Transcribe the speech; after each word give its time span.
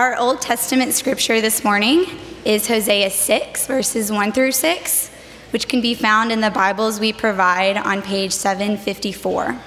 Our 0.00 0.16
Old 0.16 0.40
Testament 0.40 0.94
scripture 0.94 1.42
this 1.42 1.62
morning 1.62 2.06
is 2.46 2.66
Hosea 2.66 3.10
6, 3.10 3.66
verses 3.66 4.10
1 4.10 4.32
through 4.32 4.52
6, 4.52 5.08
which 5.50 5.68
can 5.68 5.82
be 5.82 5.92
found 5.92 6.32
in 6.32 6.40
the 6.40 6.48
Bibles 6.48 6.98
we 6.98 7.12
provide 7.12 7.76
on 7.76 8.00
page 8.00 8.32
754. 8.32 9.60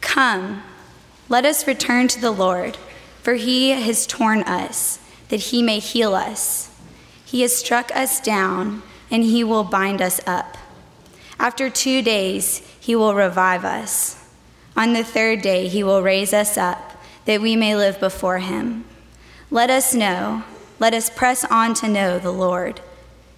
Come, 0.00 0.64
let 1.28 1.44
us 1.44 1.68
return 1.68 2.08
to 2.08 2.20
the 2.20 2.32
Lord, 2.32 2.76
for 3.22 3.34
he 3.34 3.70
has 3.70 4.08
torn 4.08 4.42
us, 4.42 4.98
that 5.28 5.38
he 5.38 5.62
may 5.62 5.78
heal 5.78 6.16
us. 6.16 6.68
He 7.24 7.42
has 7.42 7.56
struck 7.56 7.94
us 7.94 8.18
down, 8.18 8.82
and 9.08 9.22
he 9.22 9.44
will 9.44 9.62
bind 9.62 10.02
us 10.02 10.20
up. 10.26 10.58
After 11.38 11.70
two 11.70 12.02
days, 12.02 12.58
he 12.80 12.96
will 12.96 13.14
revive 13.14 13.64
us. 13.64 14.28
On 14.76 14.94
the 14.94 15.04
third 15.04 15.42
day, 15.42 15.68
he 15.68 15.84
will 15.84 16.02
raise 16.02 16.32
us 16.32 16.58
up, 16.58 17.00
that 17.24 17.40
we 17.40 17.54
may 17.54 17.76
live 17.76 18.00
before 18.00 18.38
him. 18.38 18.84
Let 19.56 19.70
us 19.70 19.94
know, 19.94 20.42
let 20.78 20.92
us 20.92 21.08
press 21.08 21.42
on 21.42 21.72
to 21.76 21.88
know 21.88 22.18
the 22.18 22.30
Lord. 22.30 22.82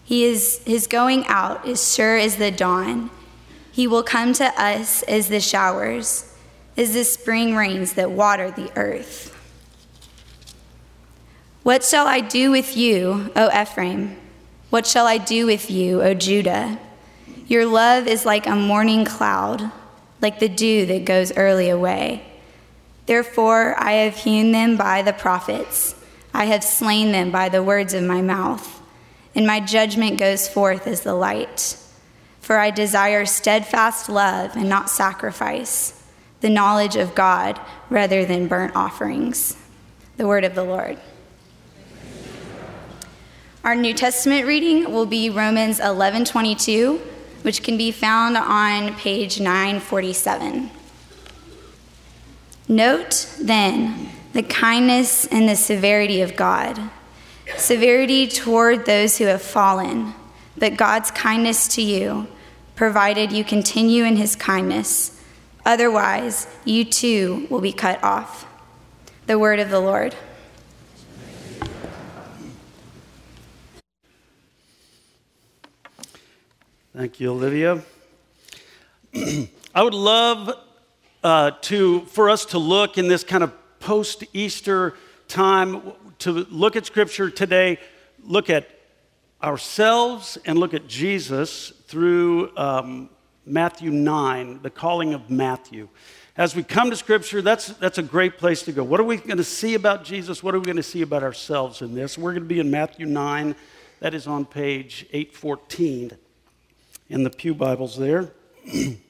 He 0.02 0.24
is, 0.24 0.60
his 0.66 0.88
going 0.88 1.24
out 1.28 1.64
is 1.64 1.94
sure 1.94 2.16
as 2.16 2.38
the 2.38 2.50
dawn. 2.50 3.10
He 3.70 3.86
will 3.86 4.02
come 4.02 4.32
to 4.32 4.46
us 4.60 5.04
as 5.04 5.28
the 5.28 5.38
showers, 5.38 6.34
as 6.76 6.92
the 6.92 7.04
spring 7.04 7.54
rains 7.54 7.92
that 7.92 8.10
water 8.10 8.50
the 8.50 8.72
earth. 8.74 9.32
What 11.62 11.84
shall 11.84 12.08
I 12.08 12.18
do 12.18 12.50
with 12.50 12.76
you, 12.76 13.30
O 13.36 13.48
Ephraim? 13.56 14.16
What 14.70 14.88
shall 14.88 15.06
I 15.06 15.18
do 15.18 15.46
with 15.46 15.70
you, 15.70 16.02
O 16.02 16.14
Judah? 16.14 16.80
Your 17.46 17.64
love 17.64 18.08
is 18.08 18.26
like 18.26 18.48
a 18.48 18.56
morning 18.56 19.04
cloud, 19.04 19.70
like 20.20 20.40
the 20.40 20.48
dew 20.48 20.84
that 20.86 21.04
goes 21.04 21.30
early 21.36 21.68
away. 21.68 22.24
Therefore, 23.06 23.76
I 23.78 23.92
have 23.92 24.16
hewn 24.16 24.50
them 24.50 24.76
by 24.76 25.02
the 25.02 25.12
prophets, 25.12 25.94
I 26.38 26.44
have 26.44 26.62
slain 26.62 27.10
them 27.10 27.32
by 27.32 27.48
the 27.48 27.64
words 27.64 27.94
of 27.94 28.04
my 28.04 28.22
mouth, 28.22 28.80
and 29.34 29.44
my 29.44 29.58
judgment 29.58 30.20
goes 30.20 30.46
forth 30.46 30.86
as 30.86 31.00
the 31.00 31.12
light. 31.12 31.76
For 32.40 32.58
I 32.58 32.70
desire 32.70 33.26
steadfast 33.26 34.08
love 34.08 34.54
and 34.54 34.68
not 34.68 34.88
sacrifice, 34.88 36.00
the 36.40 36.48
knowledge 36.48 36.94
of 36.94 37.16
God 37.16 37.60
rather 37.90 38.24
than 38.24 38.46
burnt 38.46 38.76
offerings. 38.76 39.56
The 40.16 40.28
word 40.28 40.44
of 40.44 40.54
the 40.54 40.62
Lord. 40.62 40.98
Our 43.64 43.74
New 43.74 43.92
Testament 43.92 44.46
reading 44.46 44.92
will 44.92 45.06
be 45.06 45.28
Romans 45.30 45.80
11:22, 45.80 47.00
which 47.42 47.64
can 47.64 47.76
be 47.76 47.90
found 47.90 48.36
on 48.36 48.94
page 48.94 49.40
947. 49.40 50.70
Note 52.68 53.26
then 53.40 54.12
the 54.38 54.42
kindness 54.44 55.26
and 55.26 55.48
the 55.48 55.56
severity 55.56 56.20
of 56.20 56.36
God. 56.36 56.78
Severity 57.56 58.28
toward 58.28 58.86
those 58.86 59.18
who 59.18 59.24
have 59.24 59.42
fallen, 59.42 60.14
but 60.56 60.76
God's 60.76 61.10
kindness 61.10 61.66
to 61.74 61.82
you, 61.82 62.28
provided 62.76 63.32
you 63.32 63.42
continue 63.42 64.04
in 64.04 64.14
his 64.14 64.36
kindness. 64.36 65.20
Otherwise, 65.66 66.46
you 66.64 66.84
too 66.84 67.48
will 67.50 67.60
be 67.60 67.72
cut 67.72 68.00
off. 68.04 68.46
The 69.26 69.40
word 69.40 69.58
of 69.58 69.70
the 69.70 69.80
Lord. 69.80 70.14
Thank 76.94 77.18
you, 77.18 77.32
Olivia. 77.32 77.82
I 79.74 79.82
would 79.82 79.94
love 79.94 80.52
uh, 81.24 81.50
to, 81.62 82.02
for 82.02 82.30
us 82.30 82.44
to 82.44 82.58
look 82.58 82.98
in 82.98 83.08
this 83.08 83.24
kind 83.24 83.42
of 83.42 83.52
post 83.88 84.22
Easter 84.34 84.92
time, 85.28 85.80
to 86.18 86.30
look 86.30 86.76
at 86.76 86.84
Scripture 86.84 87.30
today, 87.30 87.78
look 88.22 88.50
at 88.50 88.68
ourselves 89.42 90.36
and 90.44 90.58
look 90.58 90.74
at 90.74 90.86
Jesus 90.86 91.70
through 91.86 92.54
um, 92.58 93.08
Matthew 93.46 93.90
9, 93.90 94.60
the 94.60 94.68
calling 94.68 95.14
of 95.14 95.30
Matthew. 95.30 95.88
As 96.36 96.54
we 96.54 96.62
come 96.62 96.90
to 96.90 96.96
Scripture, 96.96 97.40
that's, 97.40 97.68
that's 97.68 97.96
a 97.96 98.02
great 98.02 98.36
place 98.36 98.60
to 98.64 98.72
go. 98.72 98.84
What 98.84 99.00
are 99.00 99.04
we 99.04 99.16
going 99.16 99.38
to 99.38 99.42
see 99.42 99.72
about 99.72 100.04
Jesus? 100.04 100.42
What 100.42 100.54
are 100.54 100.58
we 100.58 100.66
going 100.66 100.76
to 100.76 100.82
see 100.82 101.00
about 101.00 101.22
ourselves 101.22 101.80
in 101.80 101.94
this? 101.94 102.18
We're 102.18 102.32
going 102.32 102.42
to 102.42 102.48
be 102.48 102.60
in 102.60 102.70
Matthew 102.70 103.06
9. 103.06 103.56
That 104.00 104.12
is 104.12 104.26
on 104.26 104.44
page 104.44 105.06
814 105.14 106.10
in 107.08 107.22
the 107.22 107.30
Pew 107.30 107.54
Bibles 107.54 107.96
there. 107.96 108.34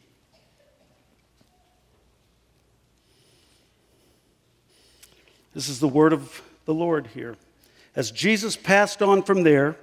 This 5.55 5.69
is 5.69 5.81
the 5.81 5.89
word 5.89 6.13
of 6.13 6.43
the 6.65 6.75
Lord 6.75 7.09
here. 7.09 7.37
As 7.97 8.11
Jesus 8.11 8.57
passed 8.57 9.03
on 9.03 9.23
from 9.23 9.43
there, 9.43 9.77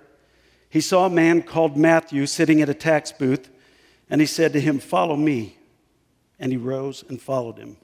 he 0.70 0.82
saw 0.82 1.06
a 1.06 1.10
man 1.10 1.42
called 1.42 1.78
Matthew 1.78 2.26
sitting 2.26 2.62
at 2.62 2.70
a 2.70 2.74
tax 2.74 3.12
booth, 3.12 3.50
and 4.10 4.22
he 4.22 4.28
said 4.28 4.54
to 4.54 4.62
him, 4.62 4.80
Follow 4.80 5.16
me. 5.16 5.58
And 6.38 6.52
he 6.52 6.58
rose 6.58 7.04
and 7.08 7.22
followed 7.22 7.58
him. 7.58 7.78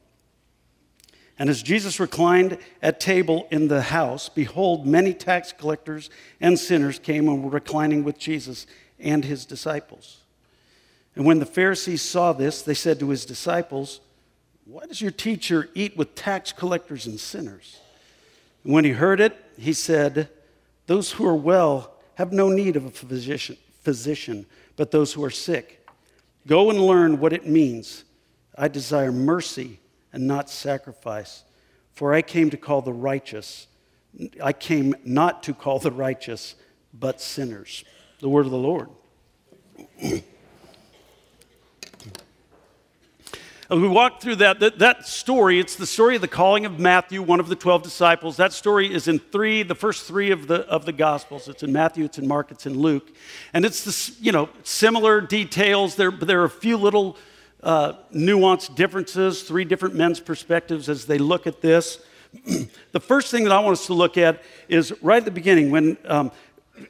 And 1.40 1.50
as 1.50 1.64
Jesus 1.64 2.00
reclined 2.00 2.58
at 2.84 3.00
table 3.00 3.48
in 3.50 3.68
the 3.68 3.82
house, 3.82 4.30
behold, 4.30 4.86
many 4.86 5.14
tax 5.14 5.52
collectors 5.52 6.10
and 6.40 6.60
sinners 6.60 7.00
came 7.00 7.28
and 7.28 7.44
were 7.44 7.50
reclining 7.50 8.04
with 8.04 8.20
Jesus 8.20 8.68
and 9.00 9.26
his 9.26 9.46
disciples. 9.46 10.20
And 11.16 11.26
when 11.26 11.40
the 11.40 11.46
Pharisees 11.46 12.02
saw 12.02 12.34
this, 12.34 12.62
they 12.62 12.74
said 12.74 13.00
to 13.00 13.10
his 13.10 13.26
disciples, 13.26 14.02
Why 14.72 14.86
does 14.86 15.02
your 15.02 15.12
teacher 15.12 15.68
eat 15.76 15.98
with 15.98 16.16
tax 16.16 16.54
collectors 16.54 17.06
and 17.06 17.20
sinners? 17.20 17.82
And 18.64 18.72
when 18.72 18.86
he 18.86 18.92
heard 18.92 19.20
it, 19.20 19.36
he 19.60 19.74
said, 19.74 20.30
Those 20.88 21.12
who 21.12 21.28
are 21.28 21.36
well 21.36 21.96
have 22.16 22.32
no 22.32 22.48
need 22.48 22.78
of 22.78 22.86
a 22.86 22.90
physician, 22.90 23.58
physician, 23.82 24.46
but 24.78 24.92
those 24.92 25.12
who 25.12 25.26
are 25.26 25.30
sick. 25.30 25.86
Go 26.48 26.70
and 26.70 26.80
learn 26.80 27.20
what 27.20 27.34
it 27.34 27.46
means. 27.46 28.06
I 28.58 28.70
desire 28.70 29.12
mercy 29.12 29.82
and 30.14 30.26
not 30.26 30.50
sacrifice, 30.50 31.44
for 31.92 32.14
I 32.14 32.22
came 32.22 32.50
to 32.50 32.58
call 32.58 32.82
the 32.82 32.94
righteous. 32.94 33.68
I 34.42 34.54
came 34.54 34.96
not 35.04 35.44
to 35.44 35.54
call 35.54 35.80
the 35.80 35.92
righteous, 35.92 36.56
but 36.94 37.20
sinners. 37.20 37.84
The 38.22 38.30
word 38.30 38.46
of 38.46 38.54
the 38.54 38.58
Lord. 38.58 38.88
As 43.72 43.80
we 43.80 43.88
walk 43.88 44.20
through 44.20 44.36
that, 44.36 44.60
that, 44.60 44.80
that, 44.80 45.08
story, 45.08 45.58
it's 45.58 45.78
the 45.78 45.86
story 45.86 46.16
of 46.16 46.22
the 46.22 46.28
calling 46.28 46.66
of 46.66 46.78
Matthew, 46.78 47.22
one 47.22 47.40
of 47.40 47.48
the 47.48 47.56
12 47.56 47.84
disciples. 47.84 48.36
That 48.36 48.52
story 48.52 48.94
is 48.94 49.08
in 49.08 49.18
three, 49.18 49.64
the 49.64 49.76
first 49.76 50.06
three 50.06 50.32
of 50.32 50.48
the, 50.48 50.68
of 50.68 50.86
the 50.86 50.92
Gospels. 50.92 51.48
It's 51.48 51.64
in 51.64 51.72
Matthew, 51.72 52.04
it's 52.04 52.18
in 52.18 52.28
Mark, 52.28 52.52
it's 52.52 52.66
in 52.66 52.78
Luke. 52.78 53.10
And 53.54 53.64
it's 53.64 53.86
this, 53.86 54.20
you 54.20 54.34
know, 54.34 54.50
similar 54.64 55.22
details. 55.22 55.96
There, 55.96 56.12
there 56.12 56.42
are 56.42 56.46
a 56.46 56.50
few 56.50 56.76
little 56.76 57.16
uh, 57.64 57.94
nuanced 58.14 58.76
differences, 58.76 59.44
three 59.44 59.64
different 59.64 59.96
men's 59.96 60.20
perspectives 60.20 60.90
as 60.90 61.06
they 61.06 61.18
look 61.18 61.48
at 61.48 61.62
this. 61.62 62.04
the 62.92 63.00
first 63.00 63.32
thing 63.32 63.46
that 63.46 63.54
I 63.54 63.60
want 63.62 63.72
us 63.78 63.86
to 63.86 63.94
look 63.94 64.18
at 64.18 64.44
is 64.68 64.94
right 65.02 65.20
at 65.20 65.26
the 65.26 65.32
beginning 65.32 65.72
when 65.72 65.98
um, 66.10 66.34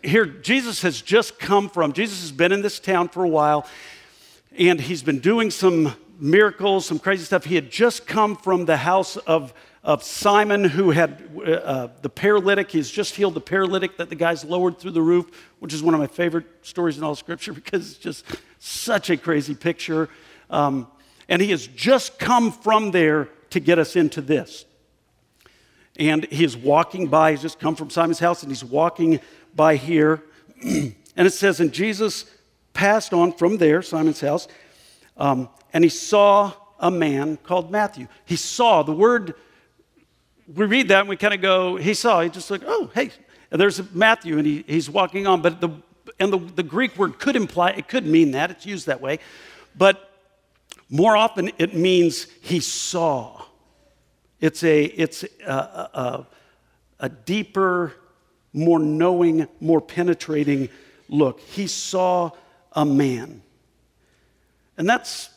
here 0.04 0.26
Jesus 0.26 0.82
has 0.82 1.00
just 1.00 1.38
come 1.38 1.70
from, 1.70 1.94
Jesus 1.94 2.22
has 2.22 2.32
been 2.32 2.52
in 2.52 2.64
this 2.64 2.80
town 2.80 3.08
for 3.08 3.24
a 3.24 3.30
while, 3.30 3.68
and 4.58 4.82
he's 4.82 5.04
been 5.04 5.20
doing 5.20 5.52
some 5.52 5.94
miracles, 6.22 6.86
some 6.86 7.00
crazy 7.00 7.26
stuff. 7.26 7.46
He 7.46 7.56
had 7.56 7.72
just 7.72 8.06
come 8.06 8.36
from 8.36 8.66
the 8.66 8.78
house 8.78 9.18
of, 9.18 9.54
of 9.84 10.04
Simon, 10.04 10.64
who 10.64 10.92
had 10.92 11.30
uh, 11.44 11.88
the 12.04 12.10
paralytic. 12.10 12.72
He's 12.72 12.92
just 12.92 13.16
healed 13.16 13.34
the 13.34 13.42
paralytic 13.42 13.98
that 13.98 14.10
the 14.10 14.16
guys 14.16 14.46
lowered 14.46 14.78
through 14.78 14.92
the 14.92 15.02
roof, 15.02 15.50
which 15.60 15.74
is 15.74 15.82
one 15.82 15.96
of 15.96 16.00
my 16.00 16.08
favorite 16.08 16.46
stories 16.62 16.98
in 16.98 17.04
all 17.04 17.16
Scripture 17.16 17.54
because 17.54 17.92
it's 17.92 18.00
just 18.00 18.26
such 18.60 19.10
a 19.10 19.18
crazy 19.18 19.56
picture. 19.56 20.08
Um, 20.50 20.88
and 21.28 21.42
he 21.42 21.50
has 21.52 21.66
just 21.66 22.20
come 22.20 22.52
from 22.52 22.92
there 22.92 23.30
to 23.50 23.60
get 23.60 23.80
us 23.80 23.96
into 23.96 24.22
this. 24.22 24.66
And 25.98 26.26
he 26.26 26.44
is 26.44 26.56
walking 26.56 27.08
by, 27.08 27.32
he's 27.32 27.42
just 27.42 27.60
come 27.60 27.76
from 27.76 27.90
Simon's 27.90 28.20
house, 28.20 28.44
and 28.44 28.52
he's 28.52 28.64
walking 28.64 29.20
by 29.56 29.76
here. 29.76 30.24
and 30.64 30.96
it 31.16 31.34
says, 31.34 31.60
And 31.60 31.74
Jesus 31.74 32.26
passed 32.74 33.14
on 33.14 33.34
from 33.34 33.58
there, 33.58 33.82
Simon's 33.82 34.22
house, 34.22 34.48
um, 35.22 35.50
and 35.72 35.84
he 35.84 35.90
saw 35.90 36.52
a 36.80 36.90
man 36.90 37.38
called 37.38 37.70
Matthew. 37.70 38.08
He 38.26 38.36
saw 38.36 38.82
the 38.82 38.92
word, 38.92 39.36
we 40.52 40.66
read 40.66 40.88
that 40.88 41.02
and 41.02 41.10
we 41.10 41.16
kind 41.16 41.36
of 41.36 41.42
go, 41.42 41.76
he 41.76 41.94
saw, 41.94 42.22
he 42.22 42.30
just 42.30 42.50
like, 42.50 42.64
oh, 42.66 42.90
hey, 42.96 43.12
and 43.52 43.62
there's 43.62 43.94
Matthew 43.94 44.40
and 44.40 44.48
he, 44.48 44.64
he's 44.66 44.90
walking 44.90 45.28
on. 45.28 45.44
But 45.44 45.62
the, 45.62 45.70
and 46.20 46.34
the, 46.34 46.40
the 46.40 46.64
Greek 46.64 46.98
word 46.98 47.20
could 47.20 47.36
imply, 47.36 47.70
it 47.70 47.88
could 47.88 48.08
mean 48.08 48.32
that, 48.32 48.50
it's 48.50 48.66
used 48.66 48.88
that 48.88 49.00
way. 49.00 49.20
But 49.78 50.10
more 50.90 51.16
often 51.16 51.52
it 51.60 51.76
means 51.76 52.26
he 52.42 52.60
saw. 52.60 53.44
It's 54.40 54.64
a, 54.64 54.86
it's 54.86 55.24
a, 55.46 55.54
a, 55.54 56.28
a 57.00 57.10
deeper, 57.10 57.94
more 58.54 58.80
knowing, 58.80 59.48
more 59.60 59.82
penetrating 59.82 60.70
look. 61.10 61.42
He 61.42 61.68
saw 61.68 62.32
a 62.72 62.86
man. 62.86 63.44
And 64.82 64.90
that's 64.90 65.30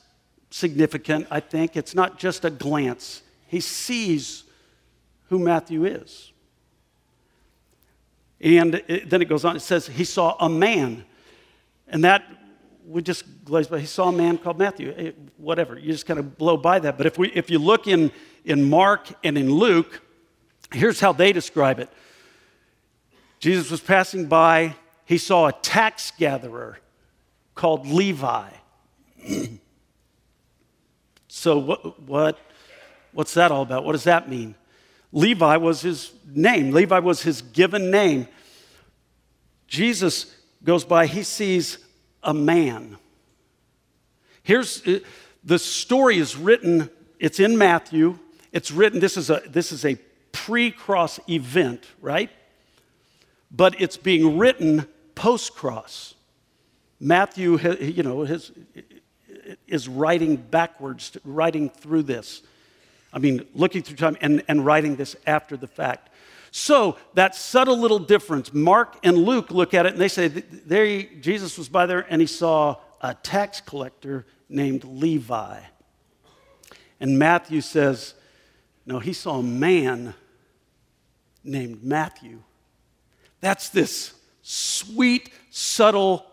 significant, 0.49 1.27
I 1.31 1.39
think. 1.39 1.77
It's 1.77 1.95
not 1.95 2.19
just 2.19 2.47
a 2.47 2.51
glance, 2.51 3.21
he 3.47 3.61
sees 3.61 4.45
who 5.29 5.39
Matthew 5.39 5.85
is. 5.85 6.33
And 8.41 8.77
it, 8.89 9.11
then 9.11 9.21
it 9.21 9.27
goes 9.27 9.45
on, 9.45 9.55
it 9.55 9.61
says, 9.61 9.87
he 9.87 10.05
saw 10.05 10.35
a 10.41 10.49
man. 10.49 11.05
And 11.89 12.05
that, 12.05 12.25
we 12.87 13.03
just 13.03 13.45
glaze 13.45 13.67
by. 13.67 13.81
He 13.81 13.85
saw 13.85 14.09
a 14.09 14.13
man 14.13 14.39
called 14.39 14.59
Matthew. 14.59 14.89
It, 14.89 14.99
eh, 14.99 15.13
whatever, 15.37 15.79
you 15.79 15.93
just 15.93 16.07
kind 16.07 16.19
of 16.19 16.39
blow 16.39 16.57
by 16.57 16.79
that. 16.79 16.97
But 16.97 17.05
if, 17.05 17.19
we, 17.19 17.31
if 17.33 17.51
you 17.51 17.59
look 17.59 17.87
in, 17.87 18.11
in 18.47 18.67
Mark 18.71 19.09
and 19.23 19.37
in 19.37 19.53
Luke, 19.53 20.01
here's 20.73 21.01
how 21.01 21.13
they 21.13 21.35
describe 21.35 21.81
it 21.81 21.91
Jesus 23.41 23.71
was 23.71 23.83
passing 23.83 24.25
by, 24.25 24.75
he 25.05 25.19
saw 25.19 25.49
a 25.49 25.53
tax 25.53 26.15
gatherer 26.17 26.79
called 27.55 27.87
Levi. 27.87 28.49
so, 31.29 31.59
what, 31.59 32.01
what, 32.03 32.39
what's 33.13 33.35
that 33.35 33.51
all 33.51 33.63
about? 33.63 33.85
What 33.85 33.93
does 33.93 34.05
that 34.05 34.29
mean? 34.29 34.55
Levi 35.13 35.57
was 35.57 35.81
his 35.81 36.13
name, 36.27 36.73
Levi 36.73 36.99
was 36.99 37.23
his 37.23 37.43
given 37.43 37.91
name. 37.91 38.27
Jesus 39.67 40.35
goes 40.63 40.85
by, 40.85 41.07
he 41.07 41.23
sees 41.23 41.79
a 42.23 42.35
man. 42.35 42.97
Here's 44.43 44.87
uh, 44.87 45.01
the 45.43 45.59
story 45.59 46.19
is 46.19 46.37
written, 46.37 46.91
it's 47.19 47.41
in 47.41 47.57
Matthew. 47.57 48.19
It's 48.53 48.71
written, 48.71 49.01
this 49.01 49.17
is 49.17 49.31
a, 49.31 49.43
this 49.47 49.73
is 49.73 49.85
a 49.85 49.97
pre 50.33 50.71
cross 50.71 51.19
event, 51.29 51.87
right? 52.01 52.31
But 53.51 53.81
it's 53.81 53.97
being 53.97 54.39
written 54.39 54.87
post 55.15 55.55
cross. 55.55 56.15
Matthew, 57.01 57.59
you 57.81 58.03
know, 58.03 58.23
his, 58.23 58.53
is 59.67 59.89
writing 59.89 60.37
backwards, 60.37 61.17
writing 61.25 61.71
through 61.71 62.05
this. 62.05 62.43
I 63.13 63.19
mean, 63.19 63.47
looking 63.55 63.83
through 63.83 63.97
time 63.97 64.17
and, 64.21 64.43
and 64.49 64.65
writing 64.65 64.97
this 64.97 65.17
after 65.27 65.57
the 65.57 65.69
fact. 65.69 66.11
So 66.51 66.97
that 67.15 67.35
subtle 67.35 67.79
little 67.79 67.99
difference, 67.99 68.53
Mark 68.53 68.99
and 69.03 69.19
Luke 69.19 69.51
look 69.51 69.75
at 69.75 69.87
it 69.87 69.93
and 69.93 70.01
they 70.01 70.09
say, 70.09 70.29
there 70.29 70.85
he, 70.85 71.09
Jesus 71.21 71.59
was 71.59 71.69
by 71.69 71.87
there 71.87 72.07
and 72.09 72.21
he 72.21 72.27
saw 72.27 72.77
a 73.01 73.15
tax 73.15 73.61
collector 73.61 74.27
named 74.49 74.85
Levi. 74.85 75.61
And 77.01 77.19
Matthew 77.19 77.61
says, 77.61 78.15
no, 78.87 78.99
he 78.99 79.13
saw 79.13 79.39
a 79.39 79.43
man 79.43 80.15
named 81.43 81.83
Matthew. 81.83 82.43
That's 83.41 83.69
this 83.69 84.15
sweet, 84.43 85.31
subtle 85.51 86.25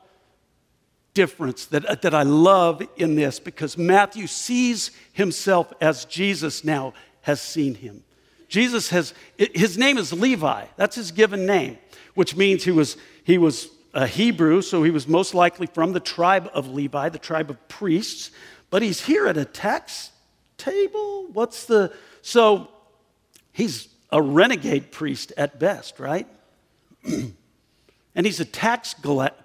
difference 1.14 1.66
that, 1.68 2.02
that 2.02 2.14
I 2.14 2.24
love 2.24 2.82
in 2.98 3.16
this 3.16 3.40
because 3.40 3.78
Matthew 3.78 4.28
sees 4.28 4.92
himself 5.14 5.74
as 5.82 6.06
Jesus 6.06 6.64
now 6.64 6.94
has 7.22 7.42
seen 7.42 7.76
him. 7.76 8.04
Jesus 8.48 8.90
has, 8.90 9.14
his 9.38 9.78
name 9.78 9.98
is 9.98 10.12
Levi. 10.12 10.66
That's 10.76 10.96
his 10.96 11.12
given 11.12 11.46
name, 11.46 11.78
which 12.16 12.36
means 12.36 12.64
he 12.64 12.72
was, 12.72 12.98
he 13.24 13.38
was 13.38 13.70
a 13.94 14.08
Hebrew, 14.08 14.62
so 14.62 14.84
he 14.84 14.92
was 14.92 15.08
most 15.08 15.34
likely 15.34 15.68
from 15.68 15.94
the 15.94 16.00
tribe 16.00 16.50
of 16.54 16.68
Levi, 16.68 17.10
the 17.10 17.20
tribe 17.20 17.50
of 17.50 17.68
priests. 17.68 18.32
But 18.70 18.82
he's 18.82 19.06
here 19.06 19.28
at 19.28 19.38
a 19.38 19.46
tax 19.46 20.12
table. 20.58 21.28
What's 21.32 21.66
the, 21.66 21.94
so 22.22 22.70
he's 23.52 23.88
a 24.12 24.22
renegade 24.22 24.92
priest 24.92 25.34
at 25.38 25.60
best, 25.60 26.00
right? 26.00 26.28
And 28.16 28.26
he's 28.26 28.40
a 28.40 28.46
tax 28.46 28.96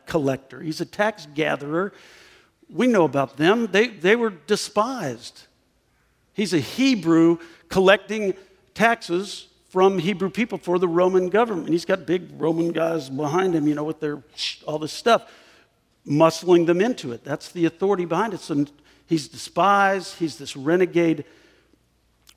collector, 0.07 0.61
he's 0.61 0.81
a 0.81 0.87
tax 0.87 1.27
gatherer. 1.35 1.93
We 2.69 2.89
know 2.89 3.05
about 3.05 3.37
them, 3.37 3.69
they, 3.69 3.89
they 3.89 4.17
were 4.17 4.31
despised. 4.31 5.43
He's 6.33 6.53
a 6.53 6.59
Hebrew 6.59 7.39
collecting 7.69 8.35
taxes 8.75 9.49
from 9.71 9.99
Hebrew 9.99 10.31
people 10.31 10.59
for 10.59 10.79
the 10.79 10.89
Roman 10.89 11.29
government. 11.29 11.69
He's 11.69 11.85
got 11.85 12.07
big 12.07 12.29
Roman 12.39 12.73
guys 12.73 13.09
behind 13.09 13.55
him, 13.55 13.67
you 13.67 13.75
know, 13.75 13.85
with 13.85 14.01
their 14.01 14.23
all 14.67 14.79
this 14.79 14.93
stuff, 14.93 15.31
muscling 16.07 16.67
them 16.67 16.81
into 16.81 17.13
it. 17.13 17.25
That's 17.25 17.51
the 17.51 17.67
authority 17.67 18.05
behind 18.05 18.35
it. 18.35 18.41
So 18.41 18.67
he's 19.07 19.29
despised. 19.29 20.19
He's 20.19 20.39
this 20.39 20.57
renegade 20.57 21.25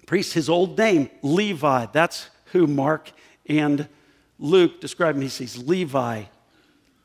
priest. 0.06 0.34
His 0.34 0.50
old 0.50 0.78
name, 0.78 1.10
Levi. 1.22 1.88
That's 1.94 2.30
who 2.52 2.68
Mark 2.68 3.12
and 3.48 3.88
Luke 4.40 4.80
described 4.80 5.18
him, 5.18 5.22
he 5.22 5.30
sees 5.30 5.58
Levi, 5.58 6.24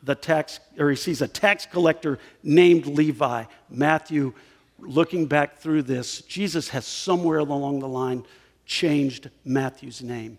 the 0.03 0.15
tax, 0.15 0.61
or 0.79 0.91
he 0.91 0.97
sees 0.97 1.21
a 1.21 1.29
tax 1.29 1.67
collector 1.67 2.19
named 2.43 2.87
Levi. 2.87 3.45
Matthew, 3.69 4.33
looking 4.79 5.27
back 5.27 5.59
through 5.59 5.83
this, 5.83 6.21
Jesus 6.23 6.69
has 6.69 6.87
somewhere 6.87 7.39
along 7.39 7.81
the 7.81 7.89
line 7.89 8.25
changed 8.65 9.31
Matthew's 9.45 10.01
name. 10.01 10.39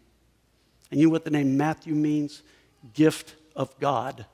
And 0.89 0.99
you 0.99 1.07
know 1.07 1.11
what 1.11 1.25
the 1.25 1.31
name 1.31 1.57
Matthew 1.57 1.93
means? 1.93 2.41
Gift 2.93 3.35
of 3.55 3.77
God. 3.79 4.25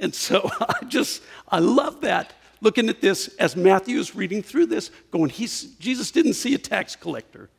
And 0.00 0.14
so 0.14 0.50
I 0.60 0.84
just, 0.86 1.22
I 1.48 1.58
love 1.58 2.00
that. 2.00 2.32
Looking 2.60 2.88
at 2.88 3.02
this 3.02 3.28
as 3.36 3.56
Matthew 3.56 3.98
is 3.98 4.14
reading 4.14 4.42
through 4.42 4.66
this, 4.66 4.90
going, 5.10 5.28
he's, 5.28 5.74
Jesus 5.74 6.10
didn't 6.10 6.34
see 6.34 6.54
a 6.54 6.58
tax 6.58 6.96
collector, 6.96 7.50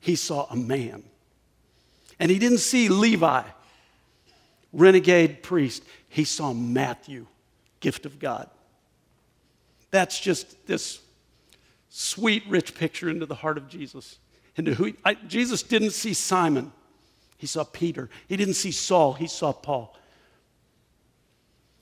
he 0.00 0.16
saw 0.16 0.46
a 0.50 0.56
man. 0.56 1.04
And 2.18 2.30
he 2.30 2.38
didn't 2.38 2.58
see 2.58 2.88
Levi, 2.88 3.42
renegade 4.72 5.42
priest. 5.42 5.84
He 6.08 6.24
saw 6.24 6.52
Matthew, 6.52 7.26
gift 7.80 8.06
of 8.06 8.18
God. 8.18 8.48
That's 9.90 10.18
just 10.18 10.66
this 10.66 11.00
sweet, 11.88 12.42
rich 12.48 12.74
picture 12.74 13.10
into 13.10 13.26
the 13.26 13.34
heart 13.34 13.58
of 13.58 13.68
Jesus. 13.68 14.18
Into 14.56 14.74
who 14.74 14.92
I, 15.04 15.14
Jesus 15.14 15.62
didn't 15.62 15.90
see 15.90 16.14
Simon, 16.14 16.72
he 17.38 17.46
saw 17.46 17.64
Peter. 17.64 18.08
He 18.28 18.36
didn't 18.36 18.54
see 18.54 18.72
Saul, 18.72 19.14
he 19.14 19.26
saw 19.26 19.52
Paul. 19.52 19.96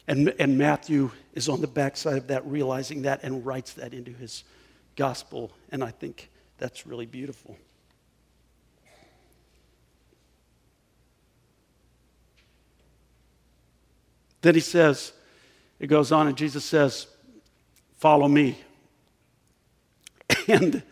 And, 0.09 0.35
and 0.41 0.59
Matthew 0.59 1.12
is 1.35 1.49
on 1.49 1.61
the 1.61 1.69
backside 1.69 2.17
of 2.17 2.27
that, 2.29 2.44
realizing 2.44 3.03
that, 3.03 3.21
and 3.23 3.47
writes 3.47 3.75
that 3.75 3.94
into 3.94 4.11
his 4.11 4.43
gospel. 4.97 5.53
And 5.71 5.85
I 5.85 5.91
think 5.91 6.31
that's 6.59 6.87
really 6.87 7.06
beautiful. 7.06 7.56
Then 14.42 14.54
he 14.54 14.60
says, 14.60 15.12
it 15.78 15.87
goes 15.87 16.12
on, 16.12 16.26
and 16.26 16.37
Jesus 16.37 16.64
says, 16.64 17.06
Follow 17.98 18.28
me. 18.28 18.58
And 20.48 20.82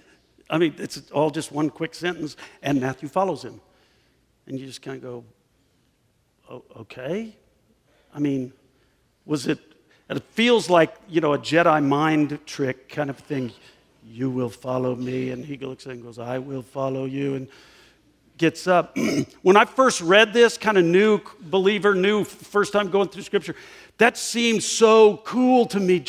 I 0.50 0.58
mean, 0.58 0.74
it's 0.78 1.10
all 1.10 1.30
just 1.30 1.52
one 1.52 1.68
quick 1.68 1.94
sentence, 1.94 2.36
and 2.62 2.80
Matthew 2.80 3.08
follows 3.08 3.44
him. 3.44 3.60
And 4.46 4.58
you 4.58 4.66
just 4.66 4.80
kind 4.82 4.96
of 4.96 5.02
go, 5.02 5.24
oh, 6.50 6.64
okay. 6.80 7.36
I 8.14 8.18
mean, 8.18 8.52
was 9.26 9.46
it, 9.46 9.58
it 10.08 10.22
feels 10.30 10.70
like, 10.70 10.94
you 11.08 11.20
know, 11.20 11.34
a 11.34 11.38
Jedi 11.38 11.84
mind 11.84 12.38
trick 12.46 12.88
kind 12.88 13.10
of 13.10 13.18
thing. 13.18 13.52
You 14.06 14.30
will 14.30 14.48
follow 14.48 14.96
me. 14.96 15.30
And 15.32 15.44
he 15.44 15.58
looks 15.58 15.86
at 15.86 15.92
and 15.92 16.02
goes, 16.02 16.18
I 16.18 16.38
will 16.38 16.62
follow 16.62 17.04
you. 17.04 17.34
And 17.34 17.48
gets 18.38 18.66
up. 18.66 18.96
when 19.42 19.56
I 19.56 19.64
first 19.64 20.00
read 20.00 20.32
this, 20.32 20.56
kind 20.56 20.78
of 20.78 20.84
new 20.84 21.20
believer, 21.40 21.94
new 21.94 22.24
first 22.24 22.72
time 22.72 22.90
going 22.90 23.08
through 23.08 23.22
scripture, 23.22 23.54
that 23.98 24.16
seemed 24.16 24.62
so 24.62 25.18
cool 25.18 25.66
to 25.66 25.80
me. 25.80 26.04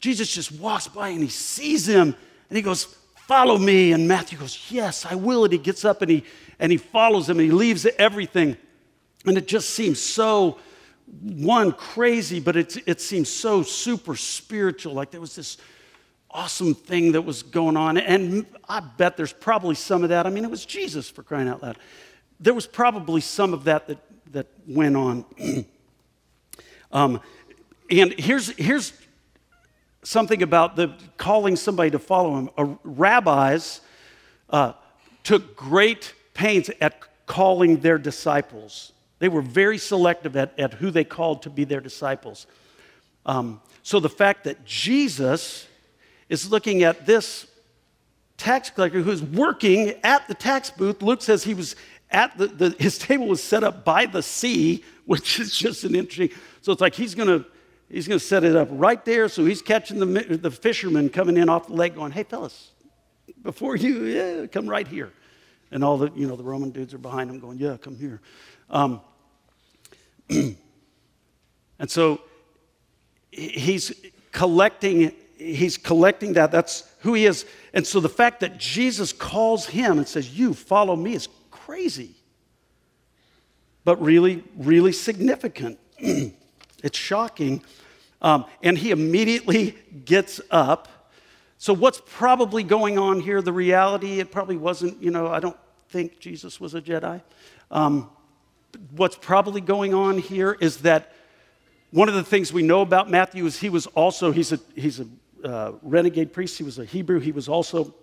Jesus 0.00 0.32
just 0.32 0.52
walks 0.52 0.88
by 0.88 1.08
and 1.08 1.22
he 1.22 1.28
sees 1.28 1.88
him 1.88 2.14
and 2.50 2.56
he 2.56 2.62
goes, 2.62 2.96
Follow 3.26 3.58
me. 3.58 3.92
And 3.92 4.08
Matthew 4.08 4.38
goes, 4.38 4.70
Yes, 4.70 5.06
I 5.06 5.14
will. 5.14 5.44
And 5.44 5.52
he 5.52 5.58
gets 5.58 5.84
up 5.84 6.02
and 6.02 6.10
he, 6.10 6.24
and 6.58 6.72
he 6.72 6.78
follows 6.78 7.28
him 7.28 7.38
and 7.38 7.46
he 7.46 7.52
leaves 7.52 7.86
everything. 7.98 8.56
And 9.26 9.36
it 9.36 9.46
just 9.46 9.70
seems 9.70 10.00
so, 10.00 10.58
one, 11.20 11.72
crazy, 11.72 12.40
but 12.40 12.56
it, 12.56 12.76
it 12.88 13.00
seems 13.00 13.28
so 13.28 13.62
super 13.62 14.16
spiritual. 14.16 14.94
Like 14.94 15.10
there 15.10 15.20
was 15.20 15.34
this 15.34 15.58
awesome 16.30 16.74
thing 16.74 17.12
that 17.12 17.22
was 17.22 17.42
going 17.42 17.76
on. 17.76 17.96
And 17.96 18.46
I 18.68 18.80
bet 18.80 19.16
there's 19.16 19.32
probably 19.32 19.74
some 19.74 20.02
of 20.02 20.10
that. 20.10 20.26
I 20.26 20.30
mean, 20.30 20.44
it 20.44 20.50
was 20.50 20.66
Jesus 20.66 21.08
for 21.08 21.22
crying 21.22 21.48
out 21.48 21.62
loud. 21.62 21.78
There 22.40 22.54
was 22.54 22.66
probably 22.66 23.20
some 23.20 23.54
of 23.54 23.64
that 23.64 23.86
that, 23.88 23.98
that 24.32 24.46
went 24.66 24.96
on. 24.96 25.24
um, 26.92 27.20
and 27.90 28.12
here's, 28.18 28.50
here's 28.50 28.92
something 30.02 30.42
about 30.42 30.76
the 30.76 30.94
calling 31.16 31.56
somebody 31.56 31.90
to 31.90 31.98
follow 31.98 32.36
him. 32.36 32.78
Rabbis 32.84 33.80
uh, 34.50 34.72
took 35.24 35.56
great 35.56 36.14
pains 36.34 36.70
at 36.80 37.00
calling 37.26 37.78
their 37.80 37.98
disciples. 37.98 38.92
They 39.18 39.28
were 39.28 39.42
very 39.42 39.78
selective 39.78 40.36
at, 40.36 40.58
at 40.58 40.74
who 40.74 40.90
they 40.90 41.04
called 41.04 41.42
to 41.42 41.50
be 41.50 41.64
their 41.64 41.80
disciples. 41.80 42.46
Um, 43.26 43.60
so 43.82 44.00
the 44.00 44.08
fact 44.08 44.44
that 44.44 44.64
Jesus 44.64 45.67
is 46.28 46.50
looking 46.50 46.82
at 46.82 47.06
this 47.06 47.46
tax 48.36 48.70
collector 48.70 49.00
who's 49.02 49.22
working 49.22 49.94
at 50.04 50.26
the 50.28 50.34
tax 50.34 50.70
booth. 50.70 51.02
Luke 51.02 51.22
says 51.22 51.44
he 51.44 51.54
was 51.54 51.76
at 52.10 52.36
the, 52.38 52.46
the 52.46 52.76
his 52.78 52.98
table 52.98 53.26
was 53.26 53.42
set 53.42 53.64
up 53.64 53.84
by 53.84 54.06
the 54.06 54.22
sea, 54.22 54.84
which 55.06 55.40
is 55.40 55.56
just 55.56 55.84
an 55.84 55.94
interesting. 55.94 56.36
So 56.62 56.72
it's 56.72 56.80
like 56.80 56.94
he's 56.94 57.14
gonna 57.14 57.44
he's 57.90 58.08
gonna 58.08 58.20
set 58.20 58.44
it 58.44 58.56
up 58.56 58.68
right 58.70 59.04
there. 59.04 59.28
So 59.28 59.44
he's 59.44 59.62
catching 59.62 59.98
the 59.98 60.06
the 60.36 60.50
fishermen 60.50 61.10
coming 61.10 61.36
in 61.36 61.48
off 61.48 61.66
the 61.66 61.74
lake, 61.74 61.94
going, 61.94 62.12
"Hey 62.12 62.22
fellas, 62.22 62.70
before 63.42 63.76
you 63.76 64.04
yeah, 64.04 64.46
come 64.46 64.68
right 64.68 64.86
here." 64.86 65.12
And 65.70 65.84
all 65.84 65.98
the, 65.98 66.10
you 66.14 66.26
know, 66.26 66.36
the 66.36 66.44
Roman 66.44 66.70
dudes 66.70 66.94
are 66.94 66.98
behind 66.98 67.30
him 67.30 67.38
going, 67.40 67.58
yeah, 67.58 67.76
come 67.76 67.96
here. 67.96 68.20
Um, 68.70 69.00
and 70.30 70.56
so 71.90 72.22
he's 73.30 73.92
collecting, 74.32 75.12
he's 75.38 75.78
collecting 75.78 76.34
that. 76.34 76.50
That's 76.50 76.84
who 77.00 77.14
he 77.14 77.26
is. 77.26 77.46
And 77.72 77.86
so 77.86 78.00
the 78.00 78.08
fact 78.08 78.40
that 78.40 78.58
Jesus 78.58 79.12
calls 79.12 79.66
him 79.66 79.98
and 79.98 80.06
says, 80.06 80.36
You 80.36 80.54
follow 80.54 80.96
me 80.96 81.14
is 81.14 81.28
crazy, 81.50 82.16
but 83.84 84.00
really, 84.02 84.44
really 84.56 84.92
significant. 84.92 85.78
it's 85.98 86.98
shocking. 86.98 87.62
Um, 88.20 88.46
and 88.62 88.76
he 88.76 88.90
immediately 88.90 89.76
gets 90.04 90.40
up. 90.50 90.88
So, 91.56 91.72
what's 91.72 92.00
probably 92.06 92.62
going 92.62 92.98
on 92.98 93.20
here? 93.20 93.42
The 93.42 93.52
reality, 93.52 94.20
it 94.20 94.30
probably 94.30 94.56
wasn't, 94.56 95.00
you 95.02 95.10
know, 95.10 95.28
I 95.28 95.40
don't 95.40 95.56
think 95.88 96.18
Jesus 96.20 96.60
was 96.60 96.74
a 96.74 96.80
Jedi. 96.80 97.20
Um, 97.70 98.10
what's 98.92 99.16
probably 99.16 99.60
going 99.60 99.94
on 99.94 100.18
here 100.18 100.56
is 100.60 100.78
that 100.78 101.12
one 101.90 102.08
of 102.08 102.14
the 102.14 102.24
things 102.24 102.52
we 102.52 102.62
know 102.62 102.82
about 102.82 103.10
Matthew 103.10 103.46
is 103.46 103.58
he 103.58 103.70
was 103.70 103.86
also, 103.88 104.30
he's 104.30 104.52
a, 104.52 104.60
he's 104.74 105.00
a 105.00 105.06
uh, 105.44 105.72
renegade 105.82 106.32
priest, 106.32 106.58
he 106.58 106.64
was 106.64 106.78
a 106.78 106.84
Hebrew, 106.84 107.20
he 107.20 107.32
was 107.32 107.48
also 107.48 107.94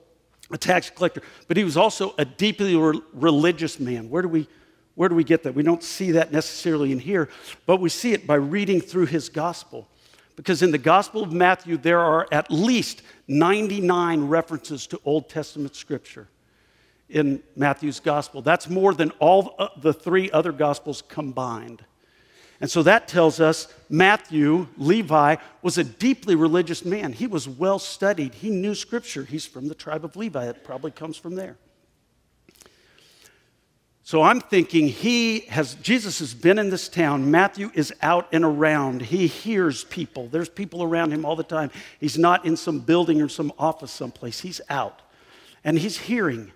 a 0.51 0.57
tax 0.57 0.89
collector, 0.89 1.21
but 1.47 1.57
he 1.57 1.63
was 1.63 1.77
also 1.77 2.13
a 2.17 2.25
deeply 2.25 2.75
re- 2.75 3.01
religious 3.13 3.79
man. 3.79 4.09
Where 4.09 4.21
do, 4.21 4.27
we, 4.27 4.47
where 4.95 5.09
do 5.09 5.15
we 5.15 5.23
get 5.23 5.43
that? 5.43 5.55
We 5.55 5.63
don't 5.63 5.83
see 5.83 6.11
that 6.11 6.31
necessarily 6.31 6.91
in 6.91 6.99
here, 6.99 7.29
but 7.65 7.79
we 7.79 7.89
see 7.89 8.13
it 8.13 8.27
by 8.27 8.35
reading 8.35 8.81
through 8.81 9.07
his 9.07 9.29
gospel. 9.29 9.87
Because 10.35 10.61
in 10.61 10.71
the 10.71 10.77
Gospel 10.77 11.23
of 11.23 11.31
Matthew, 11.31 11.77
there 11.77 12.01
are 12.01 12.27
at 12.31 12.51
least 12.51 13.01
99 13.27 14.27
references 14.27 14.85
to 14.87 14.99
Old 15.05 15.29
Testament 15.29 15.75
scripture 15.75 16.27
in 17.09 17.41
Matthew's 17.55 17.99
Gospel. 17.99 18.41
That's 18.41 18.69
more 18.69 18.93
than 18.93 19.11
all 19.19 19.71
the 19.77 19.93
three 19.93 20.29
other 20.31 20.51
Gospels 20.51 21.01
combined. 21.07 21.85
And 22.61 22.71
so 22.71 22.83
that 22.83 23.07
tells 23.07 23.39
us 23.39 23.67
Matthew, 23.89 24.67
Levi, 24.77 25.35
was 25.61 25.77
a 25.77 25.83
deeply 25.83 26.35
religious 26.35 26.85
man. 26.85 27.11
He 27.13 27.27
was 27.27 27.49
well 27.49 27.79
studied, 27.79 28.33
he 28.33 28.49
knew 28.49 28.75
scripture. 28.75 29.23
He's 29.23 29.45
from 29.45 29.67
the 29.67 29.75
tribe 29.75 30.05
of 30.05 30.15
Levi, 30.15 30.47
it 30.47 30.63
probably 30.63 30.91
comes 30.91 31.17
from 31.17 31.35
there. 31.35 31.57
So 34.03 34.21
I'm 34.21 34.39
thinking 34.39 34.87
he 34.87 35.41
has, 35.41 35.73
Jesus 35.75 36.19
has 36.19 36.35
been 36.35 36.59
in 36.59 36.69
this 36.69 36.87
town. 36.87 37.31
Matthew 37.31 37.71
is 37.73 37.91
out 38.03 38.27
and 38.31 38.45
around. 38.45 39.01
He 39.01 39.25
hears 39.25 39.83
people. 39.83 40.27
There's 40.27 40.47
people 40.47 40.83
around 40.83 41.11
him 41.11 41.25
all 41.25 41.35
the 41.35 41.43
time. 41.43 41.71
He's 41.99 42.15
not 42.15 42.45
in 42.45 42.55
some 42.55 42.81
building 42.81 43.19
or 43.19 43.27
some 43.27 43.51
office 43.57 43.89
someplace. 43.89 44.41
He's 44.41 44.61
out. 44.69 45.01
And 45.63 45.79
he's 45.79 45.97
hearing, 45.97 46.51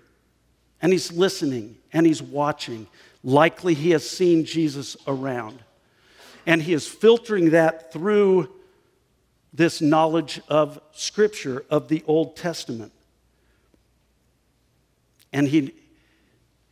and 0.80 0.92
he's 0.92 1.10
listening, 1.10 1.76
and 1.92 2.06
he's 2.06 2.22
watching. 2.22 2.86
Likely 3.24 3.74
he 3.74 3.90
has 3.90 4.08
seen 4.08 4.44
Jesus 4.44 4.96
around 5.08 5.58
and 6.46 6.62
he 6.62 6.72
is 6.72 6.86
filtering 6.86 7.50
that 7.50 7.92
through 7.92 8.48
this 9.52 9.80
knowledge 9.80 10.40
of 10.48 10.80
Scripture, 10.92 11.64
of 11.70 11.88
the 11.88 12.02
Old 12.06 12.36
Testament. 12.36 12.92
And 15.32 15.48
he, 15.48 15.74